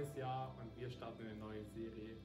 [0.00, 2.16] neues Jahr und wir starten eine neue Serie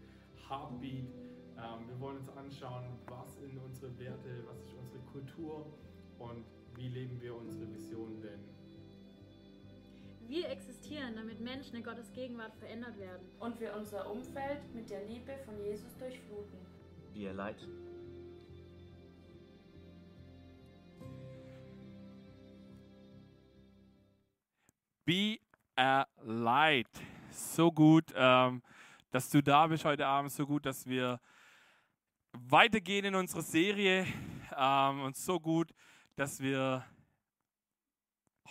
[0.48, 1.10] Heartbeat.
[1.58, 5.66] Ähm, wir wollen uns anschauen, was sind unsere Werte, was ist unsere Kultur
[6.20, 6.46] und
[6.76, 8.40] wie leben wir unsere Vision denn.
[10.30, 13.28] Wir existieren, damit Menschen in Gottes Gegenwart verändert werden.
[13.40, 16.58] Und wir unser Umfeld mit der Liebe von Jesus durchfluten.
[17.14, 17.68] Be a light.
[25.06, 25.40] Be
[25.78, 27.15] a light.
[27.36, 28.62] So gut, ähm,
[29.12, 30.32] dass du da bist heute Abend.
[30.32, 31.20] So gut, dass wir
[32.32, 34.08] weitergehen in unserer Serie.
[34.56, 35.74] Ähm, und so gut,
[36.16, 36.86] dass wir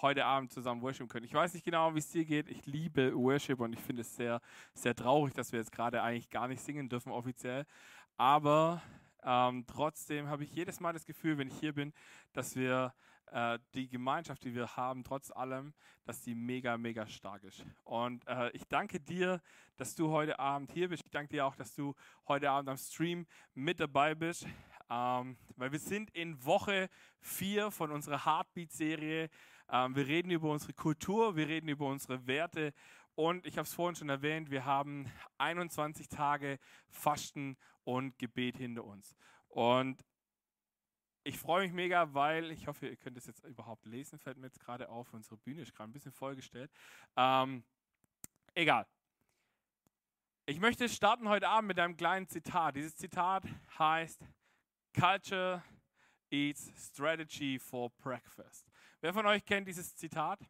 [0.02, 1.24] heute Abend zusammen worshipen können.
[1.24, 2.50] Ich weiß nicht genau, wie es dir geht.
[2.50, 4.42] Ich liebe Worship und ich finde es sehr,
[4.74, 7.64] sehr traurig, dass wir jetzt gerade eigentlich gar nicht singen dürfen offiziell.
[8.18, 8.82] Aber
[9.22, 11.94] ähm, trotzdem habe ich jedes Mal das Gefühl, wenn ich hier bin,
[12.34, 12.92] dass wir
[13.32, 17.64] äh, die Gemeinschaft, die wir haben, trotz allem, dass die mega, mega stark ist.
[17.84, 19.40] Und äh, ich danke dir,
[19.76, 21.02] dass du heute Abend hier bist.
[21.04, 21.94] Ich danke dir auch, dass du
[22.28, 24.46] heute Abend am Stream mit dabei bist.
[24.90, 26.88] Ähm, weil wir sind in Woche
[27.20, 29.30] 4 von unserer Heartbeat-Serie.
[29.70, 32.74] Ähm, wir reden über unsere Kultur, wir reden über unsere Werte
[33.14, 38.84] und ich habe es vorhin schon erwähnt, wir haben 21 Tage Fasten und Gebet hinter
[38.84, 39.14] uns.
[39.48, 40.04] Und
[41.24, 44.46] ich freue mich mega, weil ich hoffe, ihr könnt es jetzt überhaupt lesen, fällt mir
[44.46, 45.12] jetzt gerade auf.
[45.14, 46.70] Unsere Bühne ist gerade ein bisschen vollgestellt.
[47.16, 47.64] Ähm,
[48.54, 48.86] egal.
[50.46, 52.76] Ich möchte starten heute Abend mit einem kleinen Zitat.
[52.76, 53.44] Dieses Zitat
[53.78, 54.20] heißt:
[54.92, 55.64] Culture
[56.30, 58.70] eats strategy for breakfast.
[59.00, 60.40] Wer von euch kennt dieses Zitat?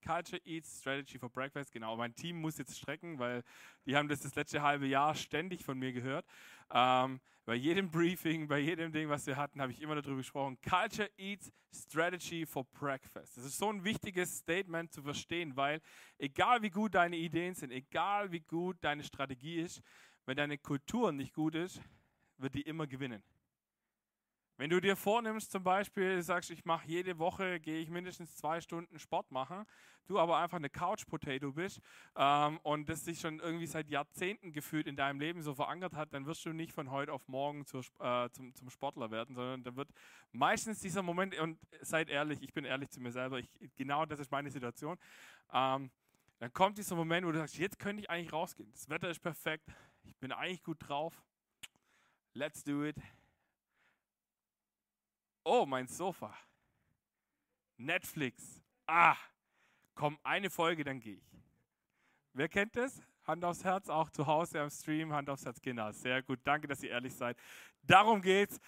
[0.00, 1.72] Culture Eats Strategy for Breakfast.
[1.72, 3.42] Genau, mein Team muss jetzt strecken, weil
[3.84, 6.26] die haben das das letzte halbe Jahr ständig von mir gehört.
[6.70, 7.20] Ähm,
[7.50, 10.56] bei jedem Briefing, bei jedem Ding, was wir hatten, habe ich immer darüber gesprochen.
[10.60, 13.36] Culture Eats Strategy for Breakfast.
[13.36, 15.80] Das ist so ein wichtiges Statement zu verstehen, weil
[16.16, 19.82] egal wie gut deine Ideen sind, egal wie gut deine Strategie ist,
[20.26, 21.80] wenn deine Kultur nicht gut ist,
[22.38, 23.20] wird die immer gewinnen.
[24.60, 28.60] Wenn du dir vornimmst, zum Beispiel sagst, ich mache jede Woche, gehe ich mindestens zwei
[28.60, 29.64] Stunden Sport machen,
[30.06, 31.80] du aber einfach eine Couch-Potato bist
[32.14, 36.12] ähm, und das sich schon irgendwie seit Jahrzehnten gefühlt in deinem Leben so verankert hat,
[36.12, 39.62] dann wirst du nicht von heute auf morgen zur, äh, zum, zum Sportler werden, sondern
[39.62, 39.88] dann wird
[40.30, 44.18] meistens dieser Moment, und seid ehrlich, ich bin ehrlich zu mir selber, ich, genau das
[44.18, 44.98] ist meine Situation,
[45.54, 45.90] ähm,
[46.38, 49.20] dann kommt dieser Moment, wo du sagst, jetzt könnte ich eigentlich rausgehen, das Wetter ist
[49.20, 49.70] perfekt,
[50.02, 51.24] ich bin eigentlich gut drauf,
[52.34, 52.96] let's do it
[55.44, 56.36] Oh, mein Sofa.
[57.76, 58.62] Netflix.
[58.86, 59.16] Ah,
[59.94, 61.30] komm, eine Folge, dann gehe ich.
[62.32, 63.02] Wer kennt das?
[63.24, 65.90] Hand aufs Herz, auch zu Hause am Stream, Hand aufs Herz, genau.
[65.92, 67.36] Sehr gut, danke, dass ihr ehrlich seid.
[67.82, 68.60] Darum geht's.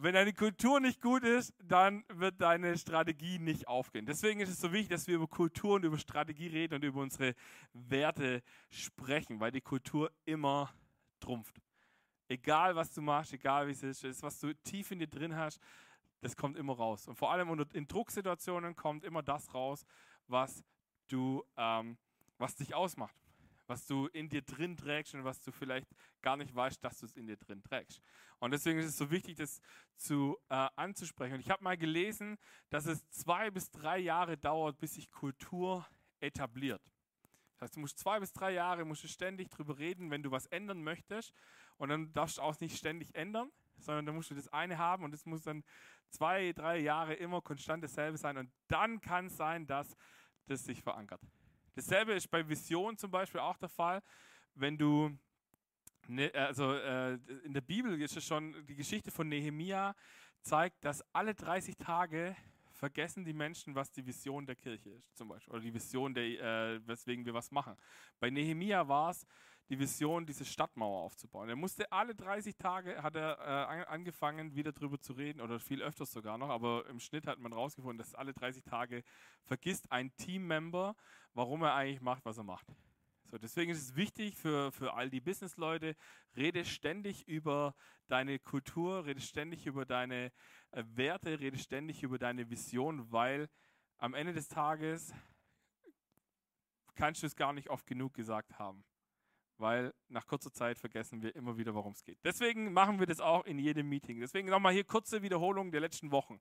[0.00, 4.06] Wenn deine Kultur nicht gut ist, dann wird deine Strategie nicht aufgehen.
[4.06, 7.00] Deswegen ist es so wichtig, dass wir über Kultur und über Strategie reden und über
[7.00, 7.34] unsere
[7.72, 10.72] Werte sprechen, weil die Kultur immer
[11.18, 11.60] trumpft.
[12.28, 15.60] Egal, was du machst, egal wie es ist, was du tief in dir drin hast,
[16.20, 17.06] das kommt immer raus.
[17.08, 19.86] Und vor allem in Drucksituationen kommt immer das raus,
[20.26, 20.64] was
[21.08, 21.96] du, ähm,
[22.38, 23.16] was dich ausmacht,
[23.66, 25.88] was du in dir drin trägst und was du vielleicht
[26.22, 28.00] gar nicht weißt, dass du es in dir drin trägst.
[28.38, 29.60] Und deswegen ist es so wichtig, das
[29.96, 31.34] zu, äh, anzusprechen.
[31.34, 32.38] Und ich habe mal gelesen,
[32.70, 35.86] dass es zwei bis drei Jahre dauert, bis sich Kultur
[36.20, 36.82] etabliert.
[37.54, 40.30] Das heißt, du musst zwei bis drei Jahre musst du ständig drüber reden, wenn du
[40.30, 41.32] was ändern möchtest.
[41.76, 43.50] Und dann darfst du auch nicht ständig ändern,
[43.80, 45.64] sondern dann musst du das eine haben und es muss dann
[46.10, 49.96] zwei, drei Jahre immer konstant dasselbe sein und dann kann es sein, dass
[50.46, 51.20] das sich verankert.
[51.74, 54.02] Dasselbe ist bei Vision zum Beispiel auch der Fall,
[54.54, 55.16] wenn du,
[56.08, 59.94] ne, also äh, in der Bibel ist es schon, die Geschichte von Nehemia
[60.42, 62.36] zeigt, dass alle 30 Tage
[62.72, 66.24] vergessen die Menschen, was die Vision der Kirche ist, zum Beispiel, oder die Vision, der,
[66.24, 67.76] äh, weswegen wir was machen.
[68.20, 69.26] Bei Nehemia war es,
[69.68, 71.48] die Vision, diese Stadtmauer aufzubauen.
[71.48, 75.82] Er musste alle 30 Tage, hat er äh, angefangen, wieder darüber zu reden, oder viel
[75.82, 79.04] öfters sogar noch, aber im Schnitt hat man rausgefunden, dass alle 30 Tage
[79.44, 80.96] vergisst ein Teammember,
[81.34, 82.66] warum er eigentlich macht, was er macht.
[83.30, 85.96] So, deswegen ist es wichtig für, für all die Businessleute,
[86.34, 87.74] rede ständig über
[88.06, 90.32] deine Kultur, rede ständig über deine
[90.70, 93.50] äh, Werte, rede ständig über deine Vision, weil
[93.98, 95.12] am Ende des Tages
[96.94, 98.82] kannst du es gar nicht oft genug gesagt haben
[99.58, 102.18] weil nach kurzer Zeit vergessen wir immer wieder, worum es geht.
[102.24, 104.20] Deswegen machen wir das auch in jedem Meeting.
[104.20, 106.40] Deswegen nochmal hier kurze Wiederholung der letzten Wochen.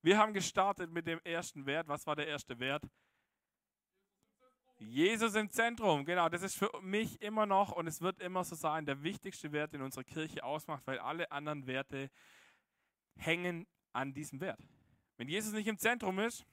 [0.00, 1.88] Wir haben gestartet mit dem ersten Wert.
[1.88, 2.84] Was war der erste Wert?
[4.78, 8.56] Jesus im Zentrum, genau, das ist für mich immer noch und es wird immer so
[8.56, 12.10] sein, der wichtigste Wert, den unsere Kirche ausmacht, weil alle anderen Werte
[13.16, 14.60] hängen an diesem Wert.
[15.16, 16.44] Wenn Jesus nicht im Zentrum ist,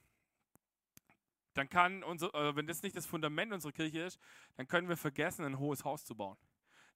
[1.60, 4.20] dann kann unser, äh, wenn das nicht das Fundament unserer Kirche ist,
[4.56, 6.38] dann können wir vergessen, ein hohes Haus zu bauen.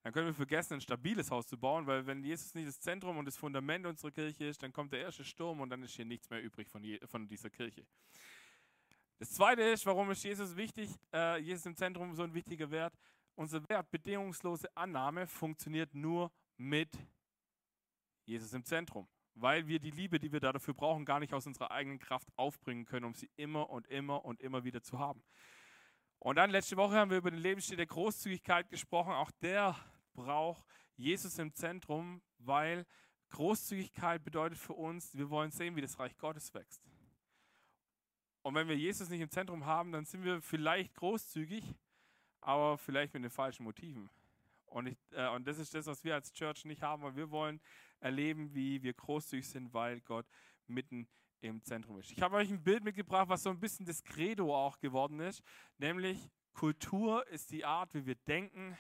[0.04, 3.18] Dann können wir vergessen, ein stabiles Haus zu bauen, weil wenn Jesus nicht das Zentrum
[3.18, 6.06] und das Fundament unserer Kirche ist, dann kommt der erste Sturm und dann ist hier
[6.06, 7.86] nichts mehr übrig von, je, von dieser Kirche.
[9.20, 12.94] Das Zweite ist, warum ist Jesus wichtig, äh, Jesus im Zentrum so ein wichtiger Wert?
[13.36, 16.90] Unser Wert, bedingungslose Annahme, funktioniert nur mit
[18.26, 21.72] Jesus im Zentrum weil wir die Liebe, die wir dafür brauchen, gar nicht aus unserer
[21.72, 25.24] eigenen Kraft aufbringen können, um sie immer und immer und immer wieder zu haben.
[26.20, 29.12] Und dann letzte Woche haben wir über den Lebensstil der Großzügigkeit gesprochen.
[29.12, 29.76] Auch der
[30.14, 30.64] braucht
[30.96, 32.86] Jesus im Zentrum, weil
[33.30, 36.82] Großzügigkeit bedeutet für uns, wir wollen sehen, wie das Reich Gottes wächst.
[38.44, 41.76] Und wenn wir Jesus nicht im Zentrum haben, dann sind wir vielleicht großzügig,
[42.42, 44.10] aber vielleicht mit den falschen Motiven.
[44.66, 47.32] Und, ich, äh, und das ist das, was wir als Church nicht haben, weil wir
[47.32, 47.62] wollen
[48.04, 50.28] erleben, wie wir großzügig sind, weil Gott
[50.68, 51.08] mitten
[51.42, 52.12] im Zentrum ist.
[52.12, 55.42] Ich habe euch ein Bild mitgebracht, was so ein bisschen das Credo auch geworden ist,
[55.78, 58.78] nämlich Kultur ist die Art, wie wir denken,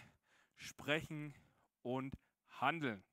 [0.55, 1.33] sprechen
[1.81, 2.15] und
[2.49, 3.03] handeln.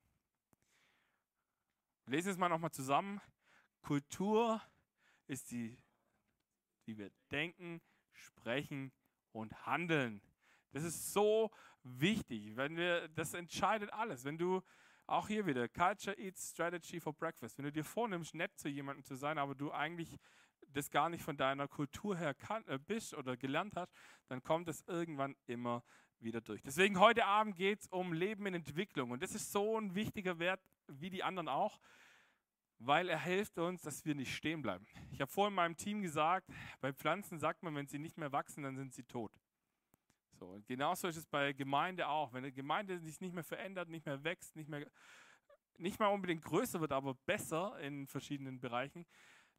[2.07, 3.21] Lesen wir es mal nochmal zusammen.
[3.83, 4.61] Kultur
[5.27, 5.79] ist die,
[6.85, 7.81] wie wir denken,
[8.13, 8.93] sprechen
[9.33, 10.21] und handeln.
[10.73, 11.51] Das ist so
[11.83, 12.57] wichtig.
[12.57, 14.25] Wenn wir, das entscheidet alles.
[14.25, 14.63] Wenn du
[15.11, 17.59] auch hier wieder, Culture Eats Strategy for Breakfast.
[17.59, 20.17] Wenn du dir vornimmst, nett zu jemandem zu sein, aber du eigentlich
[20.73, 23.93] das gar nicht von deiner Kultur her kann, äh, bist oder gelernt hast,
[24.29, 25.83] dann kommt es irgendwann immer
[26.21, 26.63] wieder durch.
[26.63, 29.11] Deswegen heute Abend geht es um Leben in Entwicklung.
[29.11, 31.81] Und das ist so ein wichtiger Wert wie die anderen auch,
[32.79, 34.87] weil er hilft uns, dass wir nicht stehen bleiben.
[35.11, 36.49] Ich habe vorhin meinem Team gesagt,
[36.81, 39.33] bei Pflanzen sagt man, wenn sie nicht mehr wachsen, dann sind sie tot.
[40.41, 42.33] So, und genauso ist es bei Gemeinde auch.
[42.33, 44.91] Wenn eine Gemeinde sich nicht mehr verändert, nicht mehr wächst, nicht mehr
[45.77, 49.07] nicht mal unbedingt größer wird, aber besser in verschiedenen Bereichen,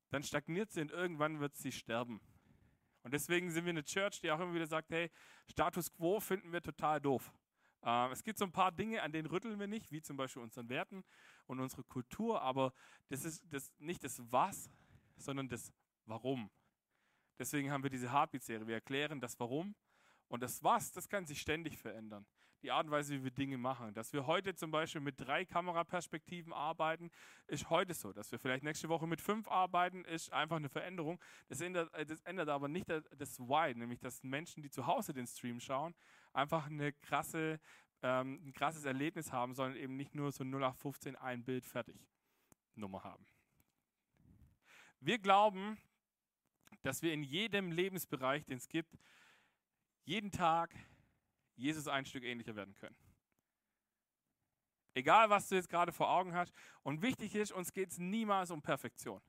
[0.09, 2.19] dann stagniert sie und irgendwann wird sie sterben.
[3.03, 5.09] Und deswegen sind wir eine Church, die auch immer wieder sagt, hey,
[5.47, 7.31] Status quo finden wir total doof.
[7.83, 10.41] Äh, es gibt so ein paar Dinge, an denen rütteln wir nicht, wie zum Beispiel
[10.41, 11.03] unseren Werten
[11.45, 12.73] und unsere Kultur, aber
[13.09, 14.69] das ist das, nicht das Was,
[15.17, 15.71] sondern das
[16.05, 16.49] Warum.
[17.39, 18.67] Deswegen haben wir diese Heartbeat-Serie.
[18.67, 19.75] Wir erklären das Warum
[20.31, 22.25] und das Was, das kann sich ständig verändern.
[22.63, 23.93] Die Art und Weise, wie wir Dinge machen.
[23.93, 27.11] Dass wir heute zum Beispiel mit drei Kameraperspektiven arbeiten,
[27.47, 28.13] ist heute so.
[28.13, 31.19] Dass wir vielleicht nächste Woche mit fünf arbeiten, ist einfach eine Veränderung.
[31.49, 35.13] Das ändert, äh, das ändert aber nicht das Why, nämlich dass Menschen, die zu Hause
[35.13, 35.93] den Stream schauen,
[36.31, 37.59] einfach eine krasse,
[38.01, 42.07] ähm, ein krasses Erlebnis haben, sondern eben nicht nur so 0815 ein Bild fertig
[42.75, 43.25] Nummer haben.
[45.01, 45.77] Wir glauben,
[46.83, 48.97] dass wir in jedem Lebensbereich, den es gibt,
[50.03, 50.75] jeden Tag
[51.55, 52.95] Jesus ein Stück ähnlicher werden können.
[54.93, 56.53] Egal, was du jetzt gerade vor Augen hast.
[56.83, 59.21] Und wichtig ist, uns geht es niemals um Perfektion.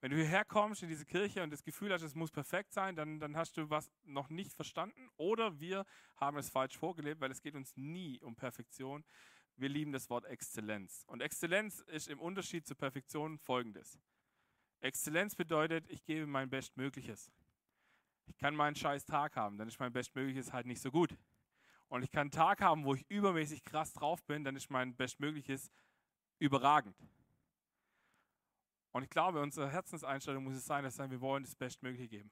[0.00, 2.94] Wenn du hierher kommst in diese Kirche und das Gefühl hast, es muss perfekt sein,
[2.94, 5.86] dann, dann hast du was noch nicht verstanden oder wir
[6.16, 9.02] haben es falsch vorgelebt, weil es geht uns nie um Perfektion.
[9.56, 11.04] Wir lieben das Wort Exzellenz.
[11.06, 13.98] Und Exzellenz ist im Unterschied zur Perfektion folgendes.
[14.80, 17.32] Exzellenz bedeutet, ich gebe mein Bestmögliches.
[18.26, 21.16] Ich kann meinen scheiß Tag haben, dann ist mein Bestmögliches halt nicht so gut.
[21.88, 24.96] Und ich kann einen Tag haben, wo ich übermäßig krass drauf bin, dann ist mein
[24.96, 25.70] Bestmögliches
[26.38, 26.96] überragend.
[28.92, 32.30] Und ich glaube, unsere Herzenseinstellung muss es sein, dass wir wollen das Bestmögliche geben.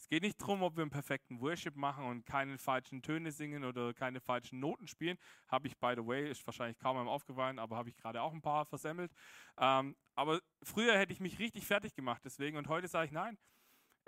[0.00, 3.64] Es geht nicht darum, ob wir einen perfekten Worship machen und keine falschen Töne singen
[3.64, 5.18] oder keine falschen Noten spielen.
[5.46, 8.32] Habe ich, by the way, ist wahrscheinlich kaum einem aufgefallen, aber habe ich gerade auch
[8.32, 9.12] ein paar versemmelt.
[9.58, 13.36] Ähm, aber früher hätte ich mich richtig fertig gemacht deswegen und heute sage ich, nein,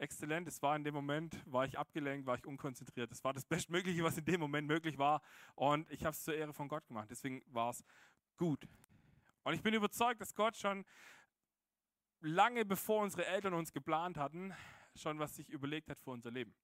[0.03, 0.49] exzellent.
[0.49, 3.11] Es war in dem Moment, war ich abgelenkt, war ich unkonzentriert.
[3.11, 5.23] Das war das Bestmögliche, was in dem Moment möglich war.
[5.55, 7.09] Und ich habe es zur Ehre von Gott gemacht.
[7.11, 7.85] Deswegen war es
[8.37, 8.69] gut.
[9.45, 10.85] Und ich bin überzeugt, dass Gott schon
[12.21, 14.53] lange bevor unsere Eltern uns geplant hatten,
[14.95, 16.55] schon was sich überlegt hat für unser Leben.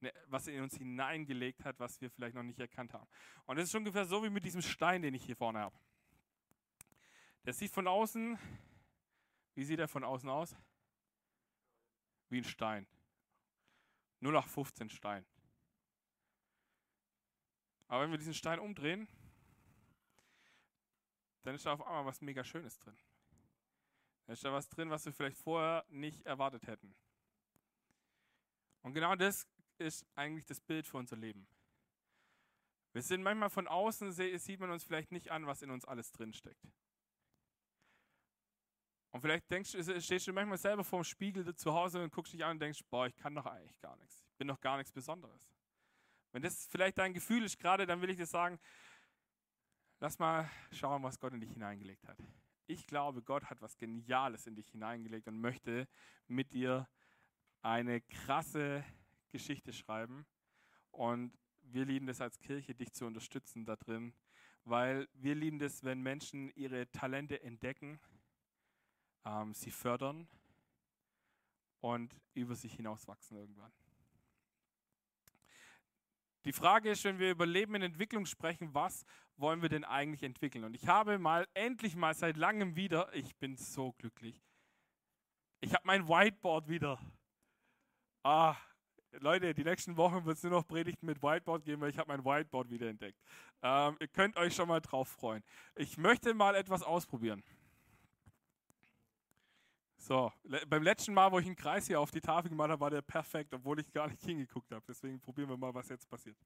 [0.00, 3.06] Ne, was in uns hineingelegt hat, was wir vielleicht noch nicht erkannt haben.
[3.44, 5.76] Und das ist ungefähr so wie mit diesem Stein, den ich hier vorne habe.
[7.44, 8.38] Der sieht von außen,
[9.54, 10.56] wie sieht er von außen aus?
[12.30, 12.86] Wie ein Stein.
[14.20, 15.24] 0 nach 15 Stein.
[17.88, 19.08] Aber wenn wir diesen Stein umdrehen,
[21.42, 22.96] dann ist da auf einmal was mega Schönes drin.
[24.26, 26.94] Da ist da was drin, was wir vielleicht vorher nicht erwartet hätten.
[28.82, 31.48] Und genau das ist eigentlich das Bild für unser Leben.
[32.92, 36.12] Wir sind manchmal von außen, sieht man uns vielleicht nicht an, was in uns alles
[36.12, 36.70] drinsteckt.
[39.12, 42.44] Und vielleicht denkst, stehst du manchmal selber vor dem Spiegel zu Hause und guckst dich
[42.44, 44.24] an und denkst, boah, ich kann doch eigentlich gar nichts.
[44.30, 45.50] Ich bin doch gar nichts Besonderes.
[46.32, 48.60] Wenn das vielleicht dein Gefühl ist gerade, dann will ich dir sagen,
[49.98, 52.18] lass mal schauen, was Gott in dich hineingelegt hat.
[52.66, 55.88] Ich glaube, Gott hat was Geniales in dich hineingelegt und möchte
[56.28, 56.88] mit dir
[57.62, 58.84] eine krasse
[59.30, 60.24] Geschichte schreiben.
[60.92, 64.14] Und wir lieben es als Kirche, dich zu unterstützen da drin,
[64.64, 67.98] weil wir lieben es, wenn Menschen ihre Talente entdecken,
[69.24, 70.28] ähm, sie fördern
[71.80, 73.72] und über sich hinauswachsen irgendwann.
[76.44, 79.04] Die Frage ist, wenn wir über Leben in Entwicklung sprechen, was
[79.36, 80.64] wollen wir denn eigentlich entwickeln?
[80.64, 84.42] Und ich habe mal endlich mal seit langem wieder, ich bin so glücklich,
[85.60, 86.98] ich habe mein Whiteboard wieder.
[88.22, 88.56] Ah,
[89.18, 92.08] Leute, die nächsten Wochen wird es nur noch Predigten mit Whiteboard geben, weil ich habe
[92.08, 93.18] mein Whiteboard wieder entdeckt.
[93.62, 95.42] Ähm, ihr könnt euch schon mal drauf freuen.
[95.74, 97.42] Ich möchte mal etwas ausprobieren.
[100.10, 100.32] So,
[100.66, 103.00] beim letzten Mal, wo ich einen Kreis hier auf die Tafel gemacht habe, war der
[103.00, 104.84] perfekt, obwohl ich gar nicht hingeguckt habe.
[104.88, 106.36] Deswegen probieren wir mal, was jetzt passiert.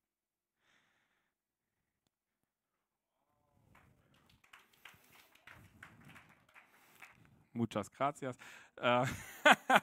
[7.54, 8.36] Muchas gracias.
[8.76, 9.06] Äh,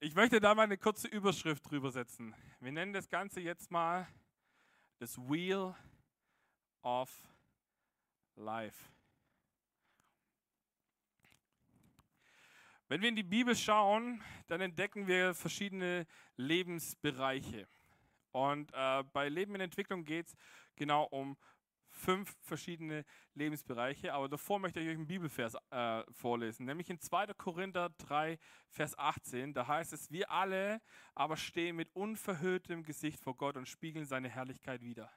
[0.00, 2.34] ich möchte da mal eine kurze Überschrift drüber setzen.
[2.58, 4.08] Wir nennen das Ganze jetzt mal
[4.98, 5.76] das Wheel
[6.82, 7.22] of
[8.34, 8.97] Life.
[12.90, 16.06] Wenn wir in die Bibel schauen, dann entdecken wir verschiedene
[16.38, 17.68] Lebensbereiche.
[18.32, 20.36] Und äh, bei Leben in Entwicklung geht es
[20.74, 21.36] genau um
[21.90, 23.04] fünf verschiedene
[23.34, 24.14] Lebensbereiche.
[24.14, 27.26] Aber davor möchte ich euch einen Bibelvers äh, vorlesen, nämlich in 2.
[27.34, 28.38] Korinther 3,
[28.70, 29.52] Vers 18.
[29.52, 30.80] Da heißt es, wir alle
[31.14, 35.12] aber stehen mit unverhülltem Gesicht vor Gott und spiegeln seine Herrlichkeit wider.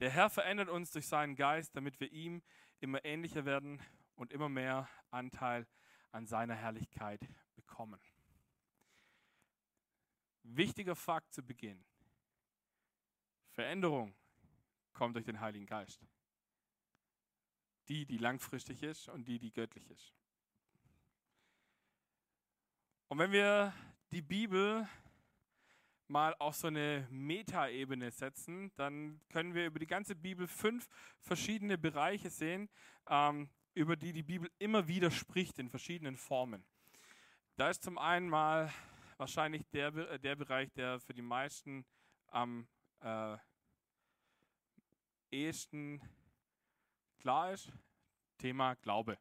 [0.00, 2.40] Der Herr verändert uns durch seinen Geist, damit wir ihm
[2.80, 3.78] immer ähnlicher werden
[4.14, 5.77] und immer mehr Anteil haben
[6.12, 7.20] an seiner Herrlichkeit
[7.54, 8.00] bekommen.
[10.42, 11.84] Wichtiger Fakt zu Beginn.
[13.50, 14.14] Veränderung
[14.92, 16.06] kommt durch den Heiligen Geist.
[17.88, 20.14] Die, die langfristig ist und die, die göttlich ist.
[23.08, 23.72] Und wenn wir
[24.12, 24.86] die Bibel
[26.08, 30.88] mal auf so eine Metaebene setzen, dann können wir über die ganze Bibel fünf
[31.20, 32.68] verschiedene Bereiche sehen,
[33.08, 36.64] ähm, über die die Bibel immer wieder spricht in verschiedenen Formen.
[37.54, 38.72] Da ist zum einen mal
[39.18, 41.86] wahrscheinlich der, äh, der Bereich, der für die meisten
[42.26, 42.66] am
[43.00, 43.36] äh,
[45.30, 46.02] ehesten
[47.20, 47.72] klar ist,
[48.36, 49.16] Thema Glaube.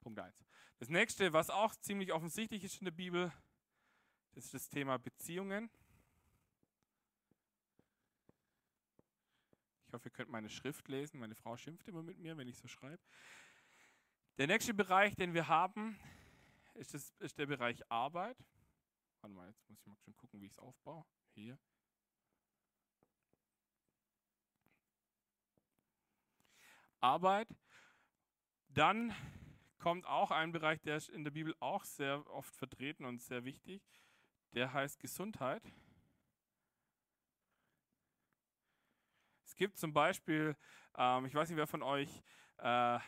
[0.00, 0.34] Punkt 1.
[0.78, 3.30] Das nächste, was auch ziemlich offensichtlich ist in der Bibel,
[4.32, 5.70] ist das Thema Beziehungen.
[9.94, 11.18] Hoffe, ihr könnt meine Schrift lesen.
[11.20, 13.02] Meine Frau schimpft immer mit mir, wenn ich so schreibe.
[14.36, 15.98] Der nächste Bereich, den wir haben,
[16.74, 18.36] ist, das, ist der Bereich Arbeit.
[19.20, 21.04] Warte mal, jetzt muss ich mal schon gucken, wie ich es aufbaue.
[21.34, 21.58] Hier.
[27.00, 27.48] Arbeit.
[28.68, 29.14] Dann
[29.78, 33.44] kommt auch ein Bereich, der ist in der Bibel auch sehr oft vertreten und sehr
[33.44, 33.82] wichtig.
[34.54, 35.62] Der heißt Gesundheit.
[39.54, 40.56] Es gibt zum Beispiel,
[40.98, 42.08] ähm, ich weiß nicht, wer von euch
[42.58, 42.98] äh,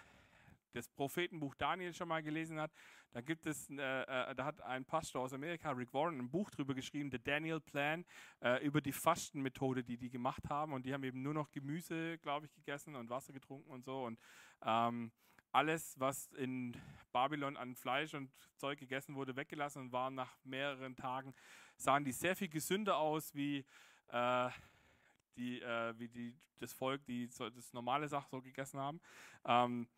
[0.74, 2.70] das Prophetenbuch Daniel schon mal gelesen hat.
[3.10, 6.48] Da gibt es, äh, äh, da hat ein Pastor aus Amerika, Rick Warren, ein Buch
[6.52, 8.04] drüber geschrieben, The Daniel Plan,
[8.44, 10.72] äh, über die Fastenmethode, die die gemacht haben.
[10.72, 14.04] Und die haben eben nur noch Gemüse, glaube ich, gegessen und Wasser getrunken und so.
[14.04, 14.20] Und
[14.64, 15.10] ähm,
[15.50, 20.94] alles, was in Babylon an Fleisch und Zeug gegessen wurde, weggelassen und waren nach mehreren
[20.94, 21.34] Tagen,
[21.74, 23.64] sahen die sehr viel gesünder aus wie
[24.12, 24.48] äh,
[25.37, 29.00] die, äh, wie die, das Volk, die so, das normale Sache so gegessen haben.
[29.45, 29.88] Ähm,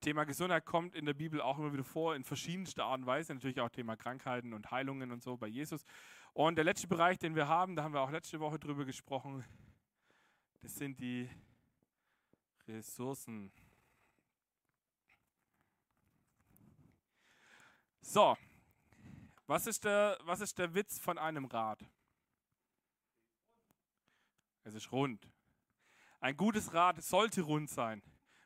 [0.00, 3.32] Thema Gesundheit kommt in der Bibel auch immer wieder vor, in verschiedenster Art und Weise.
[3.34, 5.84] Natürlich auch Thema Krankheiten und Heilungen und so bei Jesus.
[6.32, 9.44] Und der letzte Bereich, den wir haben, da haben wir auch letzte Woche drüber gesprochen,
[10.60, 11.30] das sind die
[12.66, 13.52] Ressourcen.
[18.00, 18.36] So,
[19.46, 21.84] was ist der, was ist der Witz von einem Rad?
[24.64, 25.28] Es ist rund.
[26.20, 28.02] Ein gutes Rad sollte rund sein.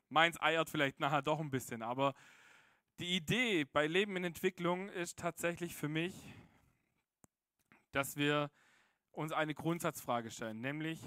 [0.09, 2.15] Meins eiert vielleicht nachher doch ein bisschen, aber
[2.99, 6.15] die Idee bei Leben in Entwicklung ist tatsächlich für mich,
[7.93, 8.51] dass wir
[9.13, 11.01] uns eine Grundsatzfrage stellen, nämlich,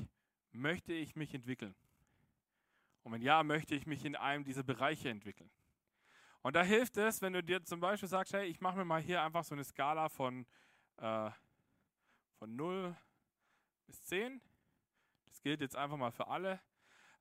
[0.52, 1.76] möchte ich mich entwickeln?
[3.04, 5.50] Und wenn ja, möchte ich mich in einem dieser Bereiche entwickeln?
[6.42, 9.02] Und da hilft es, wenn du dir zum Beispiel sagst, hey, ich mache mir mal
[9.02, 10.46] hier einfach so eine Skala von,
[10.98, 11.32] äh,
[12.38, 12.96] von 0
[13.88, 14.42] bis 10
[15.40, 16.60] das gilt jetzt einfach mal für alle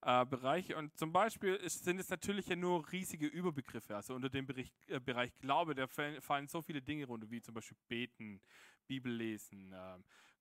[0.02, 0.76] äh, Bereiche.
[0.76, 3.94] Und zum Beispiel ist, sind es natürlich ja nur riesige Überbegriffe.
[3.94, 7.54] Also unter dem Bereich, äh, Bereich Glaube, da fallen so viele Dinge runter, wie zum
[7.54, 8.40] Beispiel Beten,
[8.88, 9.98] Bibel lesen, äh,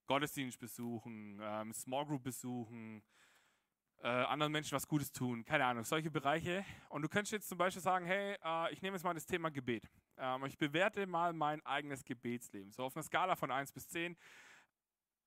[0.07, 3.03] Gottesdienst besuchen, ähm, Small Group besuchen,
[4.01, 6.65] äh, anderen Menschen was Gutes tun, keine Ahnung, solche Bereiche.
[6.89, 9.51] Und du könntest jetzt zum Beispiel sagen, hey, äh, ich nehme jetzt mal das Thema
[9.51, 9.87] Gebet.
[10.17, 12.71] Ähm, ich bewerte mal mein eigenes Gebetsleben.
[12.71, 14.15] So auf einer Skala von 1 bis 10 äh,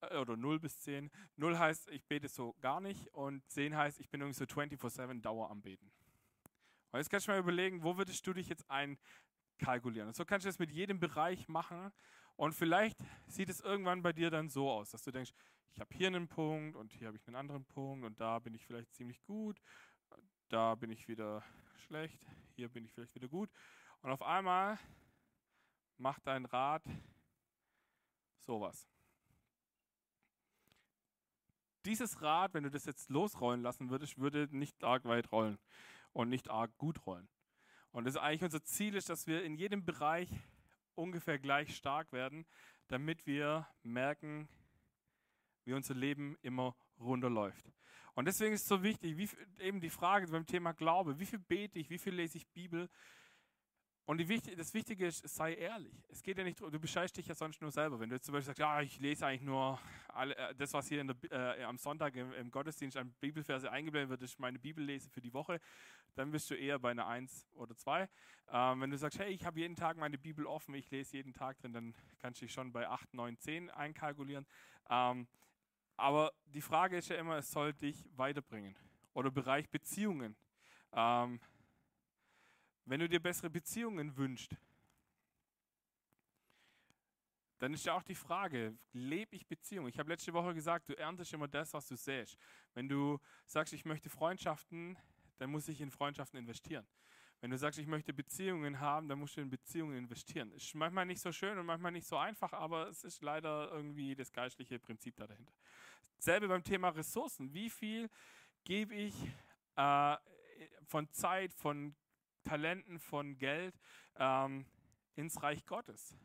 [0.02, 1.10] oder 0 bis 10.
[1.36, 5.20] 0 heißt, ich bete so gar nicht und 10 heißt, ich bin irgendwie so 24-7
[5.20, 5.90] Dauer am Beten.
[6.92, 10.08] Und jetzt kannst du mal überlegen, wo würdest du dich jetzt einkalkulieren?
[10.08, 11.92] Und so kannst du das mit jedem Bereich machen
[12.36, 15.32] und vielleicht sieht es irgendwann bei dir dann so aus, dass du denkst,
[15.72, 18.54] ich habe hier einen Punkt und hier habe ich einen anderen Punkt und da bin
[18.54, 19.60] ich vielleicht ziemlich gut,
[20.48, 21.44] da bin ich wieder
[21.76, 22.26] schlecht,
[22.56, 23.50] hier bin ich vielleicht wieder gut.
[24.02, 24.78] Und auf einmal
[25.96, 26.82] macht dein Rad
[28.38, 28.88] sowas.
[31.84, 35.58] Dieses Rad, wenn du das jetzt losrollen lassen würdest, würde nicht arg weit rollen
[36.12, 37.28] und nicht arg gut rollen.
[37.92, 40.28] Und das ist eigentlich unser Ziel, ist, dass wir in jedem Bereich
[40.94, 42.46] ungefähr gleich stark werden,
[42.88, 44.48] damit wir merken,
[45.64, 47.72] wie unser Leben immer runterläuft.
[48.14, 51.38] Und deswegen ist es so wichtig, wie, eben die Frage beim Thema Glaube, wie viel
[51.38, 52.88] bete ich, wie viel lese ich Bibel,
[54.06, 55.94] und die, das Wichtige ist, sei ehrlich.
[56.08, 58.00] Es geht ja nicht, du bescheißt dich ja sonst nur selber.
[58.00, 59.78] Wenn du jetzt zum Beispiel sagst, ja, ich lese eigentlich nur
[60.08, 64.10] alle, äh, das, was hier der, äh, am Sonntag im, im, Gottesdienst an Bibelverse eingeblendet
[64.10, 65.60] wird, ist meine Bibellese für die Woche,
[66.16, 68.08] dann bist du eher bei einer 1 oder 2.
[68.52, 71.32] Ähm, wenn du sagst, hey, ich habe jeden Tag meine Bibel offen, ich lese jeden
[71.32, 74.46] Tag drin, dann kannst du dich schon bei 8, 9, 10 einkalkulieren.
[74.88, 75.28] Ähm,
[75.96, 78.74] aber die Frage ist ja immer, es soll dich weiterbringen.
[79.12, 80.34] Oder Bereich Beziehungen.
[80.92, 81.40] Ähm,
[82.84, 84.56] wenn du dir bessere Beziehungen wünschst,
[87.58, 89.88] dann ist ja auch die Frage, lebe ich Beziehungen?
[89.88, 92.38] Ich habe letzte Woche gesagt, du erntest immer das, was du säst.
[92.72, 94.96] Wenn du sagst, ich möchte Freundschaften,
[95.36, 96.86] dann muss ich in Freundschaften investieren.
[97.42, 100.52] Wenn du sagst, ich möchte Beziehungen haben, dann musst du in Beziehungen investieren.
[100.52, 104.14] Ist manchmal nicht so schön und manchmal nicht so einfach, aber es ist leider irgendwie
[104.14, 105.54] das geistliche Prinzip da dahinter.
[106.18, 107.52] Selbe beim Thema Ressourcen.
[107.52, 108.10] Wie viel
[108.64, 109.14] gebe ich
[109.76, 110.16] äh,
[110.84, 111.94] von Zeit, von
[112.42, 113.78] Talenten, von Geld
[114.16, 114.66] ähm,
[115.14, 116.16] ins Reich Gottes.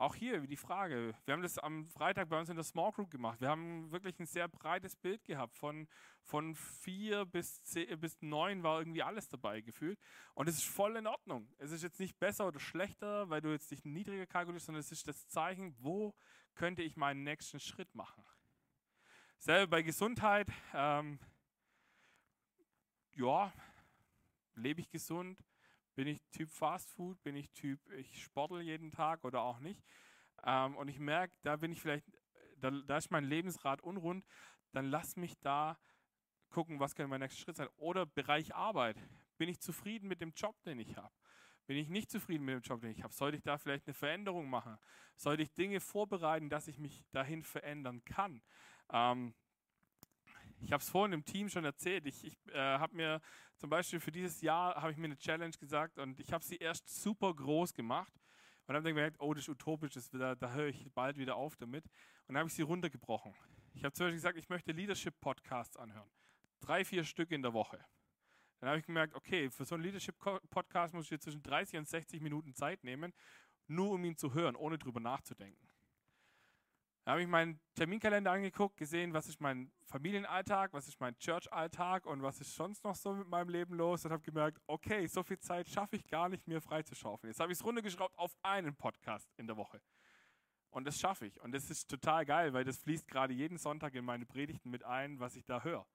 [0.00, 3.10] Auch hier die Frage, wir haben das am Freitag bei uns in der Small Group
[3.10, 3.38] gemacht.
[3.42, 5.58] Wir haben wirklich ein sehr breites Bild gehabt.
[5.58, 5.88] Von,
[6.22, 9.98] von vier bis, zehn, bis neun war irgendwie alles dabei gefühlt.
[10.32, 11.52] Und es ist voll in Ordnung.
[11.58, 14.90] Es ist jetzt nicht besser oder schlechter, weil du jetzt dich niedriger kalkulierst, sondern es
[14.90, 16.14] ist das Zeichen, wo
[16.54, 18.24] könnte ich meinen nächsten Schritt machen.
[19.38, 21.18] Selber bei Gesundheit, ähm,
[23.16, 23.52] ja,
[24.54, 25.42] lebe ich gesund?
[25.94, 27.22] Bin ich Typ Fast Food?
[27.22, 29.82] Bin ich Typ, ich sportel jeden Tag oder auch nicht?
[30.44, 32.06] Ähm, und ich merke, da bin ich vielleicht,
[32.56, 34.24] da, da ist mein Lebensrat unrund,
[34.72, 35.78] dann lass mich da
[36.50, 37.68] gucken, was könnte mein nächster Schritt sein.
[37.76, 38.96] Oder Bereich Arbeit.
[39.38, 41.12] Bin ich zufrieden mit dem Job, den ich habe?
[41.66, 43.14] Bin ich nicht zufrieden mit dem Job, den ich habe?
[43.14, 44.76] Sollte ich da vielleicht eine Veränderung machen?
[45.16, 48.42] Sollte ich Dinge vorbereiten, dass ich mich dahin verändern kann?
[48.92, 49.34] Ähm,
[50.60, 52.06] ich habe es vorhin im Team schon erzählt.
[52.06, 53.20] Ich, ich äh, habe mir
[53.56, 56.56] zum Beispiel für dieses Jahr habe ich mir eine Challenge gesagt und ich habe sie
[56.56, 58.12] erst super groß gemacht
[58.66, 61.36] und habe dann gemerkt, oh, das ist utopisch, das wieder, da höre ich bald wieder
[61.36, 61.84] auf damit.
[62.26, 63.34] Und dann habe ich sie runtergebrochen.
[63.74, 66.10] Ich habe zum Beispiel gesagt, ich möchte Leadership-Podcasts anhören.
[66.60, 67.84] Drei, vier Stück in der Woche.
[68.60, 72.20] Dann habe ich gemerkt, okay, für so einen Leadership-Podcast muss ich zwischen 30 und 60
[72.20, 73.14] Minuten Zeit nehmen,
[73.66, 75.69] nur um ihn zu hören, ohne drüber nachzudenken.
[77.10, 82.06] Da habe ich meinen Terminkalender angeguckt, gesehen, was ist mein Familienalltag, was ist mein Church-Alltag
[82.06, 85.24] und was ist sonst noch so mit meinem Leben los und habe gemerkt, okay, so
[85.24, 87.32] viel Zeit schaffe ich gar nicht mehr freizuschaufeln.
[87.32, 89.80] Jetzt habe ich es runtergeschraubt auf einen Podcast in der Woche.
[90.70, 91.40] Und das schaffe ich.
[91.40, 94.84] Und das ist total geil, weil das fließt gerade jeden Sonntag in meine Predigten mit
[94.84, 95.88] ein, was ich da höre.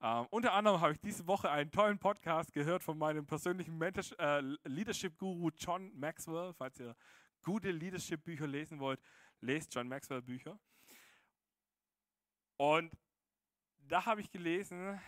[0.00, 4.40] Ähm, unter anderem habe ich diese Woche einen tollen Podcast gehört von meinem persönlichen äh,
[4.64, 6.54] Leadership-Guru John Maxwell.
[6.54, 6.96] Falls ihr
[7.42, 9.00] gute Leadership-Bücher lesen wollt,
[9.42, 10.58] lest John Maxwell Bücher.
[12.56, 12.96] Und
[13.88, 15.00] da habe ich gelesen,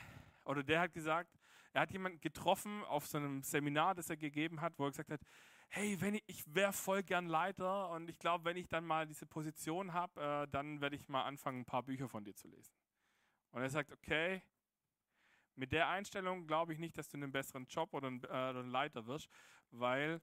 [0.44, 1.30] oder der hat gesagt,
[1.72, 5.10] er hat jemanden getroffen auf so einem Seminar, das er gegeben hat, wo er gesagt
[5.10, 5.20] hat,
[5.68, 9.06] hey, wenn ich, ich wäre voll gern Leiter und ich glaube, wenn ich dann mal
[9.06, 12.46] diese Position habe, äh, dann werde ich mal anfangen, ein paar Bücher von dir zu
[12.48, 12.72] lesen.
[13.50, 14.42] Und er sagt, okay,
[15.56, 18.70] mit der Einstellung glaube ich nicht, dass du einen besseren Job oder einen, äh, einen
[18.70, 19.28] Leiter wirst,
[19.70, 20.20] weil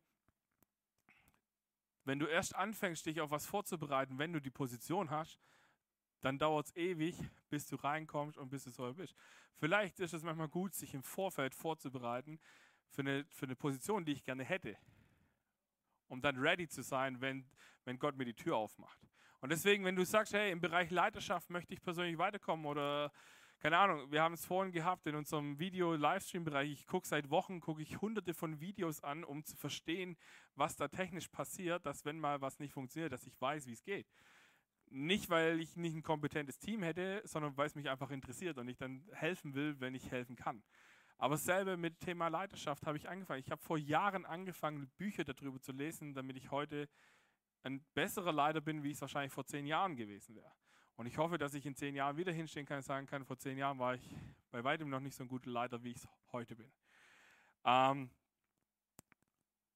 [2.04, 5.40] wenn du erst anfängst, dich auf was vorzubereiten, wenn du die Position hast,
[6.22, 7.16] dann dauert es ewig,
[7.50, 9.16] bis du reinkommst und bis du so bist.
[9.56, 12.40] Vielleicht ist es manchmal gut, sich im Vorfeld vorzubereiten
[12.90, 14.78] für eine, für eine Position, die ich gerne hätte,
[16.08, 17.46] um dann ready zu sein, wenn,
[17.86, 19.00] wenn Gott mir die Tür aufmacht.
[19.40, 23.12] Und deswegen, wenn du sagst, hey, im Bereich Leiterschaft möchte ich persönlich weiterkommen oder
[23.62, 26.72] keine Ahnung, wir haben es vorhin gehabt in unserem Video-Livestream-Bereich.
[26.72, 30.18] Ich gucke seit Wochen, gucke ich hunderte von Videos an, um zu verstehen,
[30.56, 33.84] was da technisch passiert, dass wenn mal was nicht funktioniert, dass ich weiß, wie es
[33.84, 34.08] geht.
[34.90, 38.68] Nicht, weil ich nicht ein kompetentes Team hätte, sondern weil es mich einfach interessiert und
[38.68, 40.64] ich dann helfen will, wenn ich helfen kann.
[41.20, 43.42] Aber selber mit Thema Leiterschaft habe ich angefangen.
[43.42, 46.90] Ich habe vor Jahren angefangen, Bücher darüber zu lesen, damit ich heute
[47.62, 50.52] ein besserer Leiter bin, wie ich es wahrscheinlich vor zehn Jahren gewesen wäre.
[51.02, 53.36] Und ich hoffe, dass ich in zehn Jahren wieder hinstehen kann und sagen kann, vor
[53.36, 54.08] zehn Jahren war ich
[54.52, 56.72] bei weitem noch nicht so ein guter Leiter, wie ich es heute bin.
[57.66, 58.12] Ähm,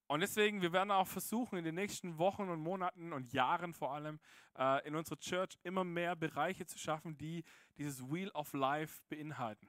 [0.06, 3.92] und deswegen, wir werden auch versuchen, in den nächsten Wochen und Monaten und Jahren vor
[3.96, 4.20] allem
[4.56, 7.44] äh, in unserer Church immer mehr Bereiche zu schaffen, die
[7.80, 9.68] dieses Wheel of Life beinhalten.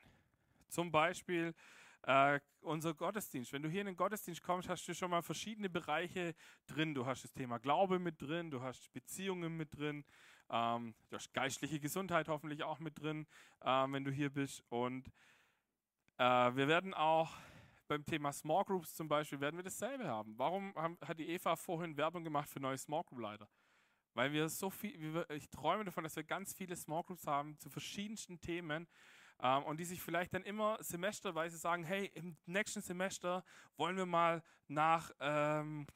[0.69, 1.55] Zum Beispiel
[2.03, 3.55] äh, unser Gottesdienst.
[3.55, 6.35] Wenn du hier in den Gottesdienst kommst, hast du schon mal verschiedene Bereiche
[6.67, 6.93] drin.
[6.93, 10.05] Du hast das Thema Glaube mit drin, du hast Beziehungen mit drin,
[10.51, 13.27] ähm, du hast geistliche Gesundheit hoffentlich auch mit drin,
[13.65, 14.63] ähm, wenn du hier bist.
[14.69, 15.07] Und
[16.19, 17.33] äh, wir werden auch
[17.89, 20.37] beim Thema Small Groups zum Beispiel, werden wir dasselbe haben.
[20.39, 23.49] Warum haben, hat die Eva vorhin Werbung gemacht für neue Small Group Leiter?
[24.15, 27.69] Weil wir so viel, ich träume davon, dass wir ganz viele Small Groups haben zu
[27.69, 28.89] verschiedensten Themen
[29.41, 33.45] ähm, und die sich vielleicht dann immer semesterweise sagen, hey, im nächsten Semester
[33.77, 35.87] wollen wir mal nach, ähm,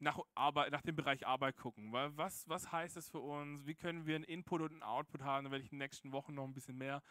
[0.00, 1.92] nach, Arbeit, nach dem Bereich Arbeit gucken.
[1.92, 3.66] Was, was heißt das für uns?
[3.66, 5.44] Wie können wir einen Input und einen Output haben?
[5.44, 7.02] Da werde ich in den nächsten Wochen noch ein bisschen mehr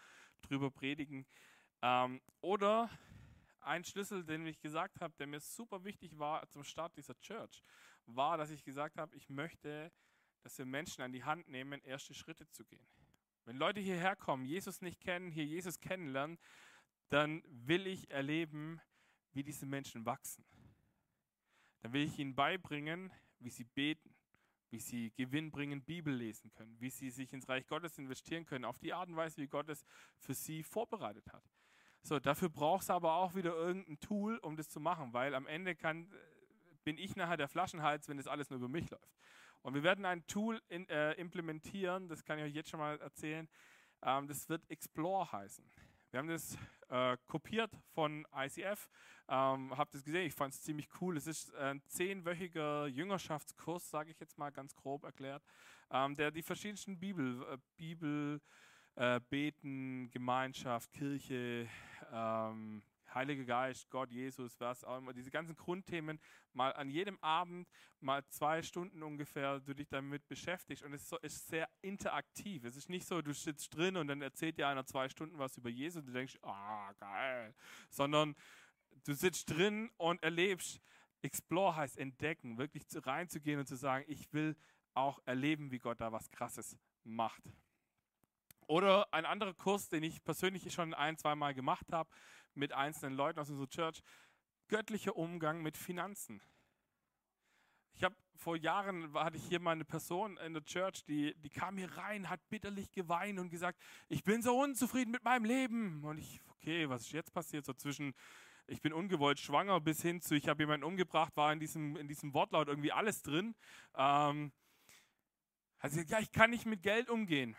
[0.41, 1.25] drüber predigen.
[1.81, 2.89] Ähm, oder
[3.61, 7.61] ein Schlüssel, den ich gesagt habe, der mir super wichtig war zum Start dieser Church,
[8.05, 9.91] war, dass ich gesagt habe, ich möchte,
[10.41, 12.87] dass wir Menschen an die Hand nehmen, erste Schritte zu gehen.
[13.43, 16.37] Wenn Leute hierher kommen, Jesus nicht kennen, hier Jesus kennenlernen,
[17.09, 18.81] dann will ich erleben,
[19.33, 20.43] wie diese Menschen wachsen.
[21.81, 24.13] Dann will ich ihnen beibringen, wie sie beten,
[24.69, 28.77] wie sie gewinnbringend Bibel lesen können, wie sie sich ins Reich Gottes investieren können, auf
[28.79, 29.85] die Art und Weise, wie Gott es
[30.17, 31.43] für sie vorbereitet hat.
[32.03, 35.47] So, dafür brauchst du aber auch wieder irgendein Tool, um das zu machen, weil am
[35.47, 36.11] Ende kann,
[36.83, 39.17] bin ich nachher der Flaschenhals, wenn das alles nur über mich läuft.
[39.61, 42.99] Und wir werden ein Tool in, äh, implementieren, das kann ich euch jetzt schon mal
[42.99, 43.49] erzählen.
[44.01, 45.65] Ähm, das wird Explore heißen.
[46.11, 46.57] Wir haben das
[46.89, 48.89] äh, kopiert von ICF,
[49.27, 51.17] ähm, habt es gesehen, ich fand es ziemlich cool.
[51.17, 55.43] Es ist ein zehnwöchiger Jüngerschaftskurs, sage ich jetzt mal ganz grob erklärt,
[55.91, 58.39] ähm, der die verschiedensten Bibel, äh, Bibel
[58.95, 61.67] äh, Beten, Gemeinschaft, Kirche,
[62.09, 62.81] ähm,
[63.13, 66.19] Heiliger Geist, Gott, Jesus, was auch immer, diese ganzen Grundthemen
[66.53, 67.67] mal an jedem Abend,
[67.99, 70.83] mal zwei Stunden ungefähr, du dich damit beschäftigst.
[70.83, 72.63] Und es ist, so, ist sehr interaktiv.
[72.63, 75.57] Es ist nicht so, du sitzt drin und dann erzählt dir einer zwei Stunden was
[75.57, 77.55] über Jesus und du denkst, ah, geil.
[77.89, 78.35] Sondern
[79.05, 80.81] du sitzt drin und erlebst,
[81.21, 84.55] Explore heißt entdecken, wirklich reinzugehen und zu sagen, ich will
[84.93, 87.43] auch erleben, wie Gott da was Krasses macht.
[88.67, 92.09] Oder ein anderer Kurs, den ich persönlich schon ein, zwei Mal gemacht habe
[92.57, 94.01] mit einzelnen Leuten aus unserer Church,
[94.67, 96.41] göttlicher Umgang mit Finanzen.
[97.93, 101.49] Ich habe vor Jahren hatte ich hier mal eine Person in der Church, die, die
[101.49, 106.03] kam hier rein, hat bitterlich geweint und gesagt, ich bin so unzufrieden mit meinem Leben.
[106.03, 107.65] Und ich, okay, was ist jetzt passiert?
[107.65, 108.13] So zwischen,
[108.67, 112.07] ich bin ungewollt schwanger bis hin zu, ich habe jemanden umgebracht, war in diesem, in
[112.07, 113.55] diesem Wortlaut irgendwie alles drin.
[113.95, 114.51] Ähm,
[115.79, 117.55] also ja, ich kann nicht mit Geld umgehen.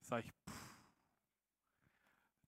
[0.00, 0.61] Sag ich, pff,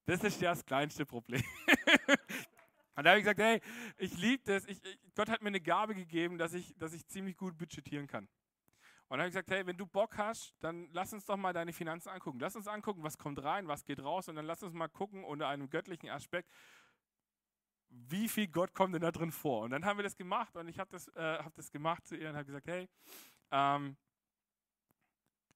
[0.06, 1.42] das ist ja das kleinste Problem.
[2.96, 3.60] Und da habe ich gesagt, hey,
[3.98, 4.66] ich liebe das.
[4.66, 4.80] Ich,
[5.14, 8.28] Gott hat mir eine Gabe gegeben, dass ich, dass ich ziemlich gut budgetieren kann.
[9.08, 11.52] Und dann habe ich gesagt, hey, wenn du Bock hast, dann lass uns doch mal
[11.52, 12.38] deine Finanzen angucken.
[12.38, 14.28] Lass uns angucken, was kommt rein, was geht raus.
[14.28, 16.48] Und dann lass uns mal gucken unter einem göttlichen Aspekt,
[17.90, 19.62] wie viel Gott kommt denn da drin vor.
[19.62, 22.16] Und dann haben wir das gemacht und ich habe das, äh, hab das gemacht zu
[22.16, 22.88] ihr und habe gesagt, hey,
[23.50, 23.96] ähm,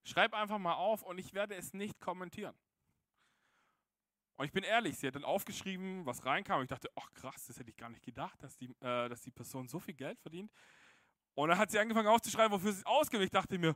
[0.05, 2.55] schreib einfach mal auf und ich werde es nicht kommentieren.
[4.39, 6.61] Und ich bin ehrlich, sie hat dann aufgeschrieben, was reinkam.
[6.61, 9.21] Und ich dachte, ach krass, das hätte ich gar nicht gedacht, dass die, äh, dass
[9.23, 10.53] die Person so viel Geld verdient.
[11.35, 13.25] Und dann hat sie angefangen aufzuschreiben, wofür sie es ausgibt.
[13.25, 13.75] Ich dachte mir,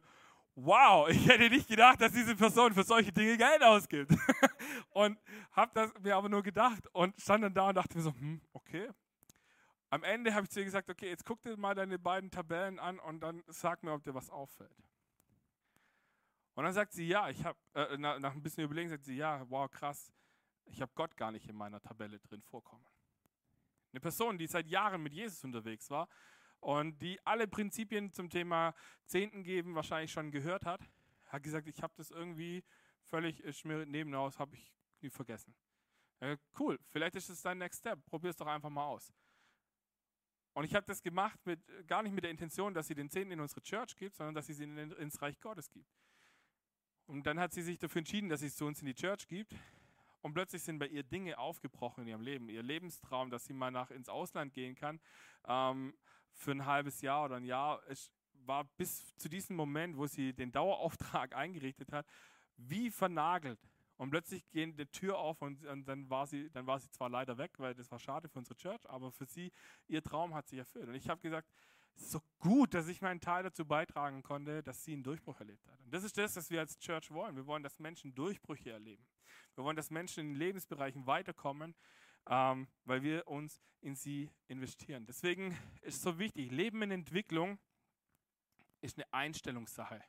[0.55, 4.12] wow, ich hätte nicht gedacht, dass diese Person für solche Dinge Geld ausgibt.
[4.90, 5.18] und
[5.51, 8.40] habe das mir aber nur gedacht und stand dann da und dachte mir so, hm,
[8.53, 8.88] okay.
[9.90, 12.79] Am Ende habe ich zu ihr gesagt, okay, jetzt guck dir mal deine beiden Tabellen
[12.79, 14.77] an und dann sag mir, ob dir was auffällt.
[16.55, 19.16] Und dann sagt sie, ja, ich habe, äh, nach, nach ein bisschen Überlegen sagt sie,
[19.16, 20.12] ja, wow, krass
[20.66, 22.85] ich habe Gott gar nicht in meiner Tabelle drin vorkommen.
[23.92, 26.09] Eine Person, die seit Jahren mit Jesus unterwegs war
[26.61, 28.75] und die alle Prinzipien zum Thema
[29.07, 30.81] Zehnten geben wahrscheinlich schon gehört hat,
[31.27, 32.64] hat gesagt, ich habe das irgendwie
[33.05, 35.55] völlig, ist mir nebenhaus, habe ich nie vergessen.
[36.20, 39.12] Ja, cool, vielleicht ist es dein Next Step, probier es doch einfach mal aus.
[40.55, 43.33] Und ich habe das gemacht mit, gar nicht mit der Intention, dass sie den Zehnten
[43.33, 45.90] in unsere Church gibt, sondern dass sie sie in, ins Reich Gottes gibt.
[47.07, 49.27] Und dann hat sie sich dafür entschieden, dass sie es zu uns in die Church
[49.27, 49.55] gibt.
[50.22, 52.48] Und plötzlich sind bei ihr Dinge aufgebrochen in ihrem Leben.
[52.48, 55.00] Ihr Lebenstraum, dass sie mal nach ins Ausland gehen kann,
[55.46, 55.94] ähm,
[56.32, 58.11] für ein halbes Jahr oder ein Jahr, es
[58.46, 62.06] war bis zu diesem Moment, wo sie den Dauerauftrag eingerichtet hat,
[62.56, 63.58] wie vernagelt.
[63.96, 67.08] Und plötzlich geht die Tür auf und, und, dann, war sie, dann war sie zwar
[67.08, 69.52] leider weg, weil das war schade für unsere Church, aber für sie,
[69.87, 70.88] ihr Traum hat sich erfüllt.
[70.88, 71.48] Und ich habe gesagt,
[71.94, 75.78] so gut, dass ich meinen Teil dazu beitragen konnte, dass sie einen Durchbruch erlebt hat.
[75.85, 77.37] Und das ist das, was wir als Church wollen.
[77.37, 79.04] Wir wollen, dass Menschen Durchbrüche erleben.
[79.54, 81.74] Wir wollen, dass Menschen in Lebensbereichen weiterkommen,
[82.28, 85.06] ähm, weil wir uns in sie investieren.
[85.06, 87.58] Deswegen ist es so wichtig, Leben in Entwicklung
[88.80, 90.02] ist eine Einstellungssache.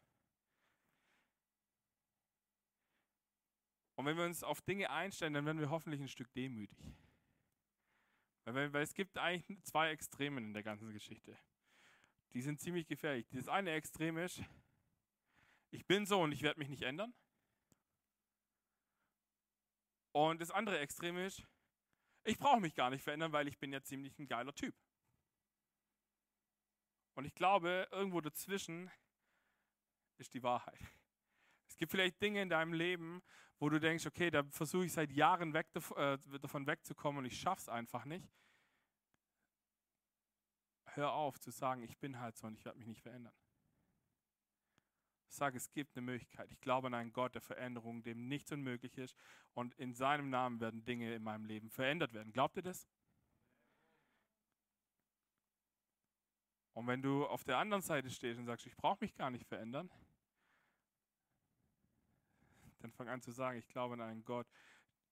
[3.95, 6.77] Und wenn wir uns auf Dinge einstellen, dann werden wir hoffentlich ein Stück demütig.
[8.45, 11.38] Weil, weil es gibt eigentlich zwei Extremen in der ganzen Geschichte.
[12.34, 13.27] Die sind ziemlich gefährlich.
[13.32, 14.41] Das eine Extrem ist,
[15.69, 17.13] ich bin so und ich werde mich nicht ändern.
[20.13, 21.43] Und das andere Extrem ist,
[22.23, 24.76] ich brauche mich gar nicht verändern, weil ich bin ja ziemlich ein geiler Typ.
[27.15, 28.89] Und ich glaube, irgendwo dazwischen
[30.17, 30.80] ist die Wahrheit.
[31.67, 33.21] Es gibt vielleicht Dinge in deinem Leben,
[33.60, 37.39] wo du denkst, okay, da versuche ich seit Jahren weg, äh, davon wegzukommen und ich
[37.39, 38.32] schaffe es einfach nicht.
[40.86, 43.34] Hör auf zu sagen, ich bin halt so und ich werde mich nicht verändern.
[45.34, 46.52] Sag, es gibt eine Möglichkeit.
[46.52, 49.17] Ich glaube an einen Gott der Veränderung, dem nichts unmöglich ist.
[49.56, 52.32] Und in seinem Namen werden Dinge in meinem Leben verändert werden.
[52.32, 52.88] Glaubt ihr das?
[56.74, 59.48] Und wenn du auf der anderen Seite stehst und sagst, ich brauche mich gar nicht
[59.48, 59.89] verändern,
[62.80, 64.48] dann fang an zu sagen, ich glaube an einen Gott,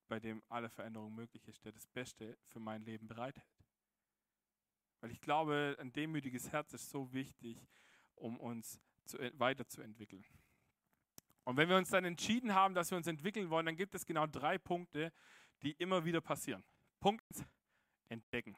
[0.08, 3.66] bei dem alle Veränderung möglich ist, der das Beste für mein Leben bereithält.
[5.00, 7.68] Weil ich glaube, ein demütiges Herz ist so wichtig,
[8.16, 10.26] um uns zu, weiterzuentwickeln.
[11.44, 14.06] Und wenn wir uns dann entschieden haben, dass wir uns entwickeln wollen, dann gibt es
[14.06, 15.12] genau drei Punkte,
[15.64, 16.64] die immer wieder passieren.
[17.00, 17.26] Punkt
[18.10, 18.56] entdecken.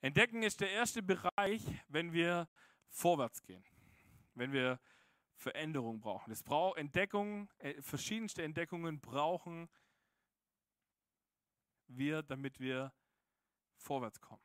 [0.00, 2.48] Entdecken ist der erste Bereich, wenn wir
[2.90, 3.64] vorwärts gehen,
[4.34, 4.78] wenn wir
[5.34, 6.30] Veränderung brauchen.
[6.30, 9.68] Es braucht Entdeckungen, äh, verschiedenste Entdeckungen brauchen
[11.86, 12.92] wir, damit wir
[13.76, 14.42] vorwärts kommen.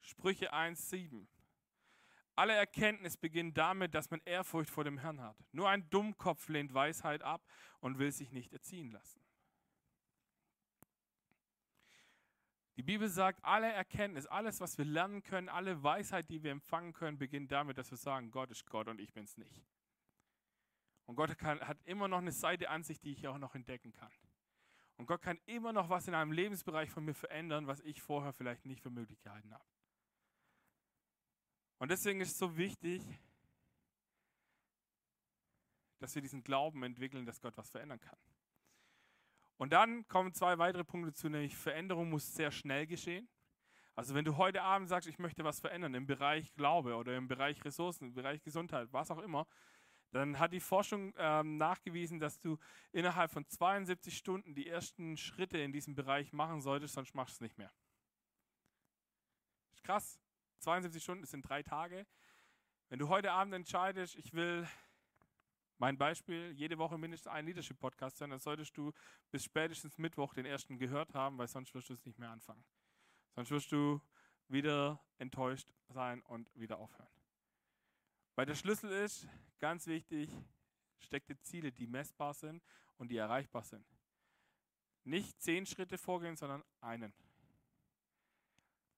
[0.00, 1.26] Sprüche 1,7.
[2.38, 5.36] Alle Erkenntnis beginnt damit, dass man Ehrfurcht vor dem Herrn hat.
[5.50, 7.44] Nur ein Dummkopf lehnt Weisheit ab
[7.80, 9.20] und will sich nicht erziehen lassen.
[12.76, 16.92] Die Bibel sagt, alle Erkenntnis, alles, was wir lernen können, alle Weisheit, die wir empfangen
[16.92, 19.66] können, beginnt damit, dass wir sagen, Gott ist Gott und ich bin es nicht.
[21.06, 23.92] Und Gott kann, hat immer noch eine Seite an sich, die ich auch noch entdecken
[23.92, 24.12] kann.
[24.96, 28.32] Und Gott kann immer noch was in einem Lebensbereich von mir verändern, was ich vorher
[28.32, 29.64] vielleicht nicht für möglich gehalten habe.
[31.78, 33.02] Und deswegen ist es so wichtig,
[35.98, 38.18] dass wir diesen Glauben entwickeln, dass Gott was verändern kann.
[39.56, 43.28] Und dann kommen zwei weitere Punkte zu, nämlich Veränderung muss sehr schnell geschehen.
[43.96, 47.26] Also wenn du heute Abend sagst, ich möchte was verändern im Bereich Glaube oder im
[47.26, 49.48] Bereich Ressourcen, im Bereich Gesundheit, was auch immer,
[50.12, 52.58] dann hat die Forschung ähm, nachgewiesen, dass du
[52.92, 57.34] innerhalb von 72 Stunden die ersten Schritte in diesem Bereich machen solltest, sonst machst du
[57.36, 57.72] es nicht mehr.
[59.82, 60.20] Krass.
[60.60, 62.06] 72 Stunden das sind drei Tage.
[62.88, 64.66] Wenn du heute Abend entscheidest, ich will
[65.78, 68.92] mein Beispiel, jede Woche mindestens einen Leadership-Podcast hören, dann solltest du
[69.30, 72.64] bis spätestens Mittwoch den ersten gehört haben, weil sonst wirst du es nicht mehr anfangen.
[73.34, 74.00] Sonst wirst du
[74.48, 77.08] wieder enttäuscht sein und wieder aufhören.
[78.34, 79.28] Weil der Schlüssel ist,
[79.60, 80.30] ganz wichtig,
[80.98, 82.62] steckte Ziele, die messbar sind
[82.96, 83.86] und die erreichbar sind.
[85.04, 87.12] Nicht zehn Schritte vorgehen, sondern einen.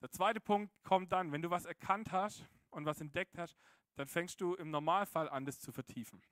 [0.01, 3.59] Der zweite Punkt kommt dann, wenn du was erkannt hast und was entdeckt hast,
[3.97, 6.23] dann fängst du im Normalfall an, das zu vertiefen.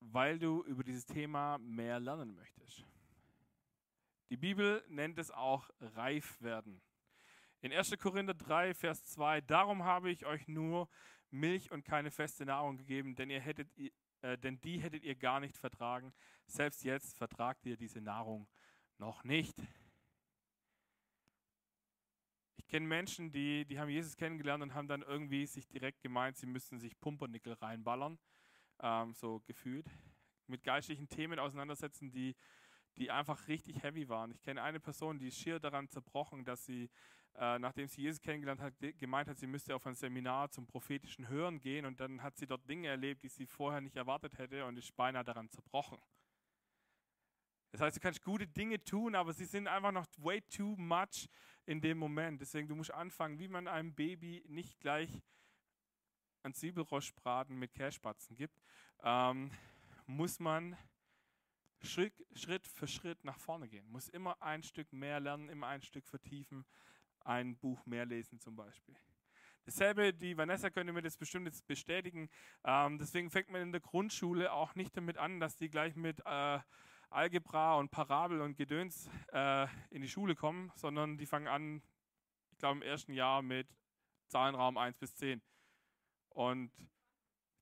[0.00, 2.84] Weil du über dieses Thema mehr lernen möchtest.
[4.30, 6.82] Die Bibel nennt es auch reif werden.
[7.60, 7.96] In 1.
[7.98, 10.88] Korinther 3, Vers 2, darum habe ich euch nur
[11.30, 13.68] Milch und keine feste Nahrung gegeben, denn, ihr hättet,
[14.20, 16.12] äh, denn die hättet ihr gar nicht vertragen.
[16.46, 18.46] Selbst jetzt vertragt ihr diese Nahrung
[18.98, 19.54] noch nicht.
[22.56, 26.36] Ich kenne Menschen, die, die haben Jesus kennengelernt und haben dann irgendwie sich direkt gemeint,
[26.36, 28.18] sie müssten sich Pumpernickel reinballern,
[28.80, 29.86] ähm, so gefühlt,
[30.46, 32.34] mit geistlichen Themen auseinandersetzen, die,
[32.96, 34.30] die einfach richtig heavy waren.
[34.30, 36.90] Ich kenne eine Person, die ist schier daran zerbrochen, dass sie,
[37.34, 41.28] äh, nachdem sie Jesus kennengelernt hat, gemeint hat, sie müsste auf ein Seminar zum prophetischen
[41.28, 44.64] Hören gehen und dann hat sie dort Dinge erlebt, die sie vorher nicht erwartet hätte
[44.64, 45.98] und ist beinahe daran zerbrochen.
[47.74, 51.28] Das heißt, du kannst gute Dinge tun, aber sie sind einfach noch way too much
[51.66, 52.40] in dem Moment.
[52.40, 55.10] Deswegen, du musst anfangen, wie man einem Baby nicht gleich
[56.44, 58.62] ein Zwiebelroschbraten mit Kässpatzen gibt,
[59.02, 59.50] ähm,
[60.06, 60.76] muss man
[61.82, 63.90] Schritt, Schritt für Schritt nach vorne gehen.
[63.90, 66.64] Muss immer ein Stück mehr lernen, immer ein Stück vertiefen,
[67.22, 68.94] ein Buch mehr lesen zum Beispiel.
[69.64, 72.30] Dasselbe, die Vanessa könnte mir das bestimmt jetzt bestätigen.
[72.62, 76.22] Ähm, deswegen fängt man in der Grundschule auch nicht damit an, dass die gleich mit
[76.24, 76.60] äh,
[77.10, 81.82] Algebra und Parabel und Gedöns äh, in die Schule kommen, sondern die fangen an,
[82.50, 83.68] ich glaube, im ersten Jahr mit
[84.28, 85.40] Zahlenraum 1 bis 10.
[86.30, 86.70] Und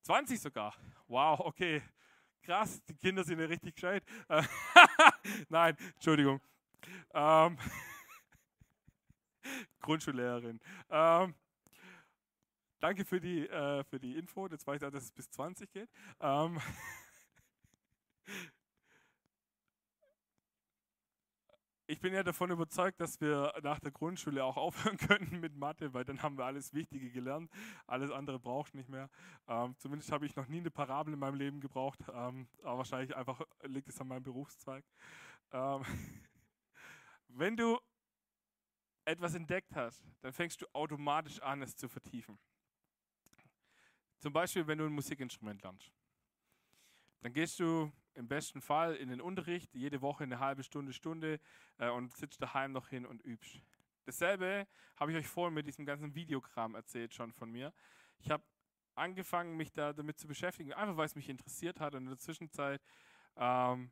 [0.03, 0.75] 20 sogar.
[1.07, 1.83] Wow, okay.
[2.43, 4.03] Krass, die Kinder sind ja richtig gescheit.
[5.49, 6.41] Nein, Entschuldigung.
[7.15, 7.57] Ähm,
[9.81, 10.59] Grundschullehrerin.
[10.91, 11.35] Ähm,
[12.81, 14.49] danke für die, äh, für die Info.
[14.49, 15.89] Jetzt weiß ich dass es bis 20 geht.
[16.21, 16.61] Ähm,
[21.93, 25.93] ich bin ja davon überzeugt, dass wir nach der Grundschule auch aufhören könnten mit Mathe,
[25.93, 27.51] weil dann haben wir alles Wichtige gelernt.
[27.87, 29.11] Alles andere braucht nicht mehr.
[29.47, 33.15] Ähm, zumindest habe ich noch nie eine Parabel in meinem Leben gebraucht, ähm, aber wahrscheinlich
[33.15, 34.85] einfach liegt es an meinem Berufszweig.
[35.53, 35.83] Ähm,
[37.29, 37.79] wenn du
[39.05, 42.39] etwas entdeckt hast, dann fängst du automatisch an, es zu vertiefen.
[44.19, 45.93] Zum Beispiel, wenn du ein Musikinstrument lernst.
[47.23, 51.41] Dann gehst du im besten Fall in den Unterricht, jede Woche eine halbe Stunde, Stunde
[51.79, 53.63] äh, und sitzt daheim noch hin und übst.
[54.05, 57.73] Dasselbe habe ich euch vorhin mit diesem ganzen Videokram erzählt schon von mir.
[58.19, 58.43] Ich habe
[58.95, 62.19] angefangen, mich da damit zu beschäftigen, einfach weil es mich interessiert hat und in der
[62.19, 62.83] Zwischenzeit
[63.37, 63.91] ähm,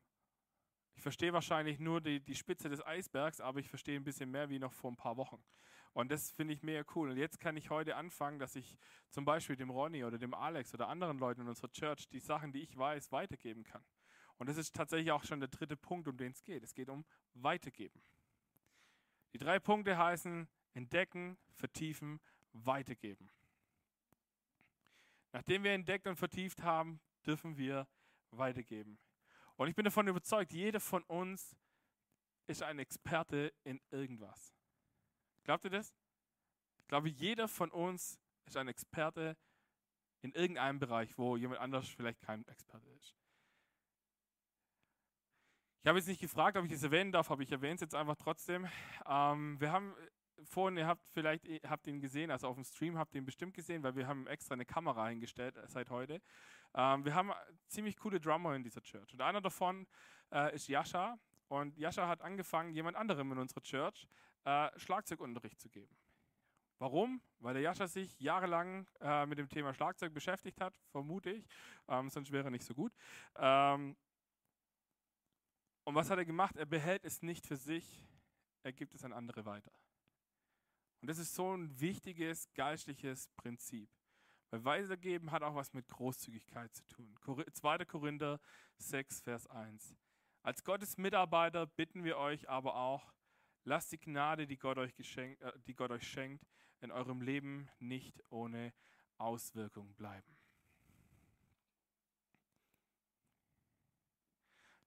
[1.01, 4.51] ich verstehe wahrscheinlich nur die, die Spitze des Eisbergs, aber ich verstehe ein bisschen mehr
[4.51, 5.43] wie noch vor ein paar Wochen.
[5.93, 7.11] Und das finde ich mega cool.
[7.11, 10.73] Und jetzt kann ich heute anfangen, dass ich zum Beispiel dem Ronny oder dem Alex
[10.73, 13.85] oder anderen Leuten in unserer Church die Sachen, die ich weiß, weitergeben kann.
[14.39, 16.63] Und das ist tatsächlich auch schon der dritte Punkt, um den es geht.
[16.63, 18.03] Es geht um Weitergeben.
[19.33, 22.21] Die drei Punkte heißen entdecken, vertiefen,
[22.53, 23.31] weitergeben.
[25.33, 27.87] Nachdem wir entdeckt und vertieft haben, dürfen wir
[28.31, 28.99] weitergeben.
[29.57, 31.57] Und ich bin davon überzeugt, jeder von uns
[32.47, 34.55] ist ein Experte in irgendwas.
[35.45, 35.95] Glaubt ihr das?
[36.79, 39.37] Ich glaube, jeder von uns ist ein Experte
[40.23, 43.17] in irgendeinem Bereich, wo jemand anders vielleicht kein Experte ist.
[45.83, 47.95] Ich habe jetzt nicht gefragt, ob ich das erwähnen darf, aber ich erwähne es jetzt
[47.95, 48.69] einfach trotzdem.
[49.07, 49.95] Ähm, wir haben
[50.45, 53.55] vorhin, ihr habt vielleicht habt ihn gesehen, also auf dem Stream habt ihr ihn bestimmt
[53.55, 56.21] gesehen, weil wir haben extra eine Kamera hingestellt äh, seit heute.
[56.75, 57.33] Ähm, wir haben
[57.67, 59.13] ziemlich coole Drummer in dieser Church.
[59.15, 59.87] Und einer davon
[60.33, 61.19] äh, ist Jascha.
[61.49, 64.07] Und Jascha hat angefangen, jemand anderem in unserer Church
[64.45, 65.95] äh, Schlagzeugunterricht zu geben.
[66.79, 67.21] Warum?
[67.41, 71.47] Weil der Jascha sich jahrelang äh, mit dem Thema Schlagzeug beschäftigt hat, vermute ich.
[71.89, 72.93] Ähm, sonst wäre er nicht so gut.
[73.37, 73.97] Ähm,
[75.85, 76.57] und was hat er gemacht?
[76.57, 78.07] Er behält es nicht für sich,
[78.63, 79.73] er gibt es an andere weiter.
[81.01, 83.91] Und das ist so ein wichtiges geistliches Prinzip.
[84.51, 87.15] Weil Weitergeben hat auch was mit Großzügigkeit zu tun.
[87.53, 87.85] 2.
[87.85, 88.41] Korinther
[88.79, 89.97] 6, Vers 1.
[90.43, 93.13] Als Gottes Mitarbeiter bitten wir euch aber auch,
[93.65, 96.47] lasst die Gnade, die Gott euch, geschenkt, äh, die Gott euch schenkt,
[96.81, 98.73] in eurem Leben nicht ohne
[99.19, 100.37] Auswirkung bleiben.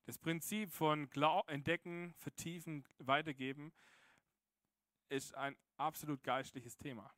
[0.05, 3.71] Das Prinzip von Glau Entdecken, Vertiefen, Weitergeben
[5.07, 7.13] ist ein absolut geistliches Thema.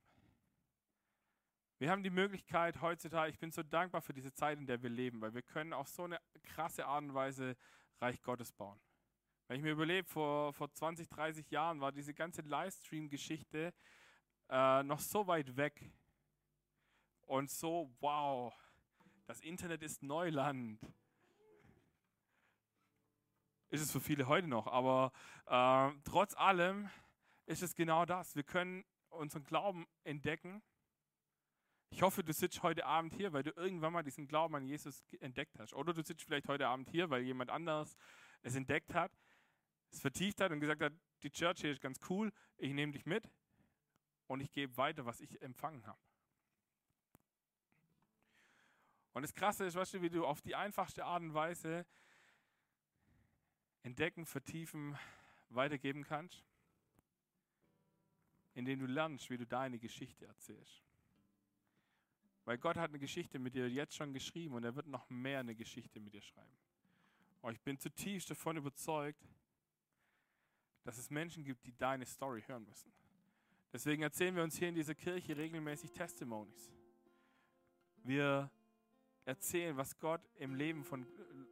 [1.77, 4.89] Wir haben die Möglichkeit heutzutage, ich bin so dankbar für diese Zeit, in der wir
[4.89, 7.57] leben, weil wir können auf so eine krasse Art und Weise
[7.99, 8.79] Reich Gottes bauen.
[9.47, 13.73] Wenn ich mir überlege, vor, vor 20, 30 Jahren war diese ganze Livestream-Geschichte
[14.49, 15.91] äh, noch so weit weg
[17.21, 18.53] und so, wow,
[19.27, 20.79] das Internet ist Neuland.
[23.69, 25.12] Ist es für viele heute noch, aber
[25.45, 26.89] äh, trotz allem
[27.45, 28.36] ist es genau das.
[28.36, 30.63] Wir können unseren Glauben entdecken
[31.95, 35.01] ich hoffe, du sitzt heute Abend hier, weil du irgendwann mal diesen Glauben an Jesus
[35.21, 35.73] entdeckt hast.
[35.73, 37.95] Oder du sitzt vielleicht heute Abend hier, weil jemand anders
[38.41, 39.13] es entdeckt hat,
[39.91, 40.93] es vertieft hat und gesagt hat,
[41.23, 43.29] die Church hier ist ganz cool, ich nehme dich mit
[44.27, 45.99] und ich gebe weiter, was ich empfangen habe.
[49.13, 51.85] Und das Krasse ist, weißt du, wie du auf die einfachste Art und Weise
[53.83, 54.97] entdecken, vertiefen,
[55.49, 56.43] weitergeben kannst,
[58.53, 60.83] indem du lernst, wie du deine Geschichte erzählst.
[62.43, 65.39] Weil Gott hat eine Geschichte mit dir jetzt schon geschrieben und er wird noch mehr
[65.39, 66.57] eine Geschichte mit dir schreiben.
[67.41, 69.23] Und ich bin zutiefst davon überzeugt,
[70.86, 72.91] dass es Menschen gibt, die deine Story hören müssen.
[73.73, 76.71] Deswegen erzählen wir uns hier in dieser Kirche regelmäßig Testimonies.
[78.03, 78.49] Wir
[79.25, 81.05] erzählen, was Gott im Leben von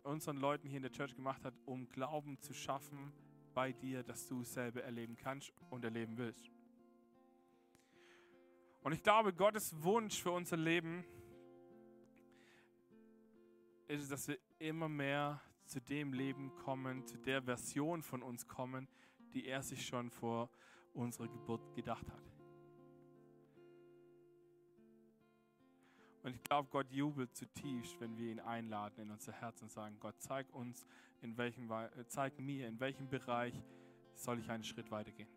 [0.03, 3.11] unseren Leuten hier in der Church gemacht hat, um Glauben zu schaffen
[3.53, 6.49] bei dir, dass du selber erleben kannst und erleben willst.
[8.81, 11.03] Und ich glaube, Gottes Wunsch für unser Leben
[13.87, 18.87] ist, dass wir immer mehr zu dem Leben kommen, zu der Version von uns kommen,
[19.33, 20.49] die er sich schon vor
[20.93, 22.23] unserer Geburt gedacht hat.
[26.23, 29.97] Und ich glaube, Gott jubelt zutiefst, wenn wir ihn einladen in unser Herz und sagen,
[29.99, 30.87] Gott, zeig uns,
[31.21, 33.53] in welchem, äh, zeig mir, in welchem Bereich
[34.15, 35.27] soll ich einen Schritt weitergehen.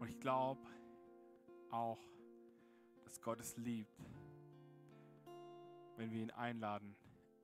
[0.00, 0.66] Und ich glaube
[1.70, 2.00] auch,
[3.04, 3.96] dass Gott es liebt,
[5.96, 6.96] wenn wir ihn einladen,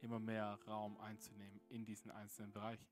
[0.03, 2.87] immer mehr Raum einzunehmen in diesen einzelnen Bereichen.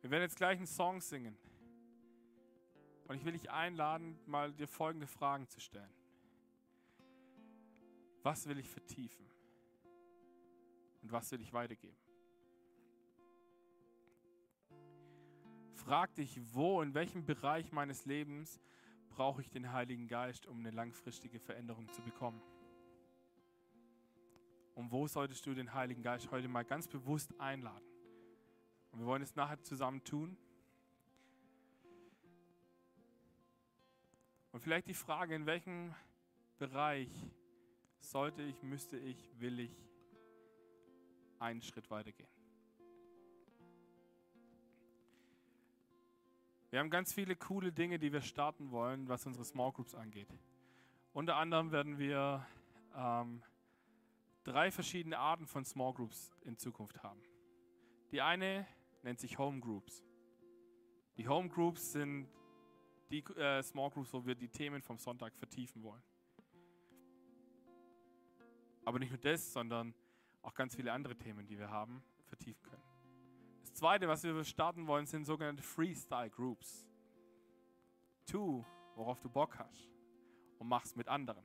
[0.00, 1.36] Wir werden jetzt gleich einen Song singen.
[3.06, 5.92] Und ich will dich einladen, mal dir folgende Fragen zu stellen.
[8.22, 9.26] Was will ich vertiefen?
[11.02, 11.96] Und was will ich weitergeben?
[15.74, 18.58] Frag dich, wo, in welchem Bereich meines Lebens
[19.10, 22.40] brauche ich den Heiligen Geist, um eine langfristige Veränderung zu bekommen?
[24.74, 27.86] Und wo solltest du den Heiligen Geist heute mal ganz bewusst einladen?
[28.90, 30.36] Und wir wollen es nachher zusammen tun.
[34.52, 35.94] Und vielleicht die Frage, in welchem
[36.58, 37.10] Bereich
[38.00, 39.72] sollte ich, müsste ich, will ich
[41.38, 42.28] einen Schritt weitergehen?
[46.70, 50.28] Wir haben ganz viele coole Dinge, die wir starten wollen, was unsere Small Groups angeht.
[51.12, 52.44] Unter anderem werden wir
[52.96, 53.42] ähm,
[54.44, 57.20] drei verschiedene Arten von Small Groups in Zukunft haben.
[58.12, 58.66] Die eine
[59.02, 60.04] nennt sich Home Groups.
[61.16, 62.28] Die Home Groups sind
[63.10, 66.02] die äh, Small Groups, wo wir die Themen vom Sonntag vertiefen wollen.
[68.84, 69.94] Aber nicht nur das, sondern
[70.42, 72.82] auch ganz viele andere Themen, die wir haben, vertiefen können.
[73.62, 76.86] Das zweite, was wir starten wollen, sind sogenannte Freestyle Groups.
[78.26, 78.62] Tu,
[78.94, 79.88] worauf du Bock hast
[80.58, 81.44] und mach's mit anderen.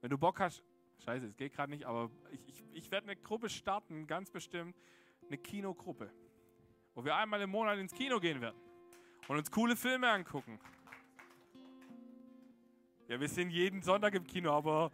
[0.00, 0.62] Wenn du Bock hast,
[1.04, 4.76] scheiße, es geht gerade nicht, aber ich, ich, ich werde eine Gruppe starten, ganz bestimmt,
[5.26, 6.10] eine Kinogruppe,
[6.94, 8.60] wo wir einmal im Monat ins Kino gehen werden
[9.28, 10.58] und uns coole Filme angucken.
[13.08, 14.92] Ja, wir sind jeden Sonntag im Kino, aber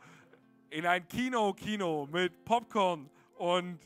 [0.71, 3.79] in ein Kino-Kino mit Popcorn und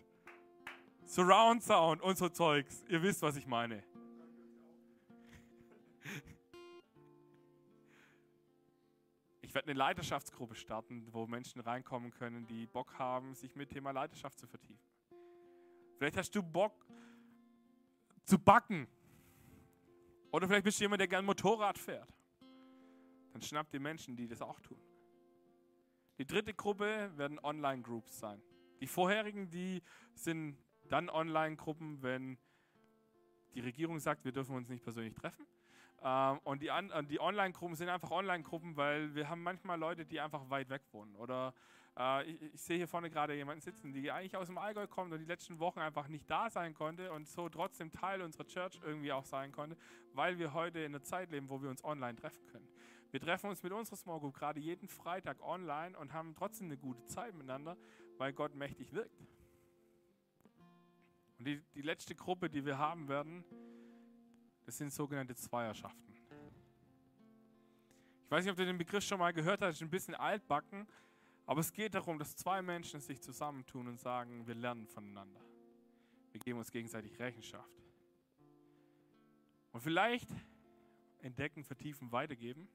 [1.04, 2.84] Surround Sound und so Zeugs.
[2.88, 3.82] Ihr wisst, was ich meine.
[9.58, 14.38] Werde eine Leiterschaftsgruppe starten, wo Menschen reinkommen können, die Bock haben, sich mit Thema Leiterschaft
[14.38, 14.88] zu vertiefen.
[15.96, 16.86] Vielleicht hast du Bock
[18.24, 18.86] zu backen.
[20.30, 22.08] Oder vielleicht bist du jemand, der gern Motorrad fährt.
[23.32, 24.80] Dann schnapp die Menschen, die das auch tun.
[26.18, 28.40] Die dritte Gruppe werden Online-Groups sein.
[28.80, 29.82] Die vorherigen, die
[30.14, 30.56] sind
[30.88, 32.38] dann Online-Gruppen, wenn
[33.54, 35.44] die Regierung sagt, wir dürfen uns nicht persönlich treffen.
[36.02, 36.70] Ähm, und die,
[37.08, 41.16] die Online-Gruppen sind einfach Online-Gruppen, weil wir haben manchmal Leute, die einfach weit weg wohnen.
[41.16, 41.54] Oder
[41.98, 45.12] äh, ich, ich, sehe hier vorne gerade jemanden sitzen, die eigentlich aus dem Allgäu kommt
[45.12, 48.78] und die letzten Wochen einfach nicht da sein konnte und so trotzdem Teil unserer Church
[48.82, 49.76] irgendwie auch sein konnte,
[50.12, 52.68] weil wir heute in einer Zeit leben, wo wir uns online treffen können.
[53.10, 56.76] Wir treffen uns mit unserer Small Group gerade jeden Freitag online und haben trotzdem eine
[56.76, 57.76] gute Zeit miteinander,
[58.18, 59.18] weil Gott mächtig wirkt.
[61.38, 63.44] Und die, die letzte Gruppe, die wir haben werden,
[64.68, 66.14] das sind sogenannte Zweierschaften.
[68.22, 70.86] Ich weiß nicht, ob du den Begriff schon mal gehört hast, ist ein bisschen altbacken,
[71.46, 75.40] aber es geht darum, dass zwei Menschen sich zusammentun und sagen, wir lernen voneinander.
[76.32, 77.82] Wir geben uns gegenseitig Rechenschaft.
[79.72, 80.28] Und vielleicht
[81.22, 82.68] entdecken, vertiefen, weitergeben.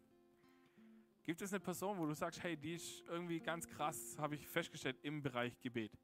[1.21, 4.47] Gibt es eine Person, wo du sagst, hey, die ist irgendwie ganz krass, habe ich
[4.47, 5.95] festgestellt, im Bereich Gebet?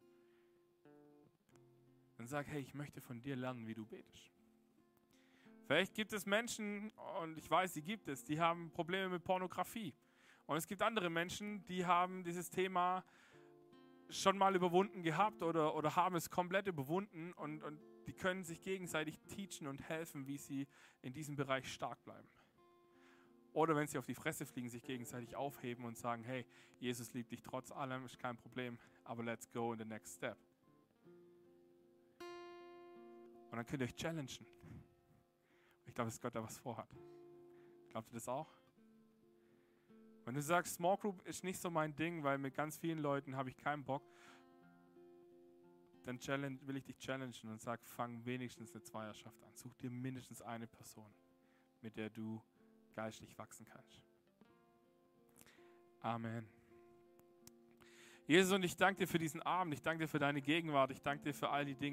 [2.18, 4.39] Dann sag, hey, ich möchte von dir lernen, wie du betest.
[5.70, 6.92] Vielleicht gibt es Menschen,
[7.22, 9.94] und ich weiß, die gibt es, die haben Probleme mit Pornografie.
[10.48, 13.06] Und es gibt andere Menschen, die haben dieses Thema
[14.10, 18.64] schon mal überwunden gehabt oder, oder haben es komplett überwunden und, und die können sich
[18.64, 20.68] gegenseitig teachen und helfen, wie sie
[21.04, 22.28] in diesem Bereich stark bleiben.
[23.54, 26.48] Oder wenn sie auf die Fresse fliegen, sich gegenseitig aufheben und sagen, hey,
[26.80, 30.40] Jesus liebt dich trotz allem, ist kein Problem, aber let's go in the next step.
[33.52, 34.48] Und dann könnt ihr euch challengen.
[35.90, 36.88] Ich glaube, dass Gott da was vorhat.
[37.90, 38.48] Glaubt ihr das auch?
[40.24, 43.36] Wenn du sagst, Small Group ist nicht so mein Ding, weil mit ganz vielen Leuten
[43.36, 44.04] habe ich keinen Bock,
[46.04, 46.20] dann
[46.68, 49.50] will ich dich challengen und sag, fang wenigstens eine Zweierschaft an.
[49.56, 51.12] Such dir mindestens eine Person,
[51.82, 52.40] mit der du
[52.94, 54.00] geistlich wachsen kannst.
[56.02, 56.48] Amen.
[58.28, 59.74] Jesus, und ich danke dir für diesen Abend.
[59.74, 60.92] Ich danke dir für deine Gegenwart.
[60.92, 61.88] Ich danke dir für all die Dinge.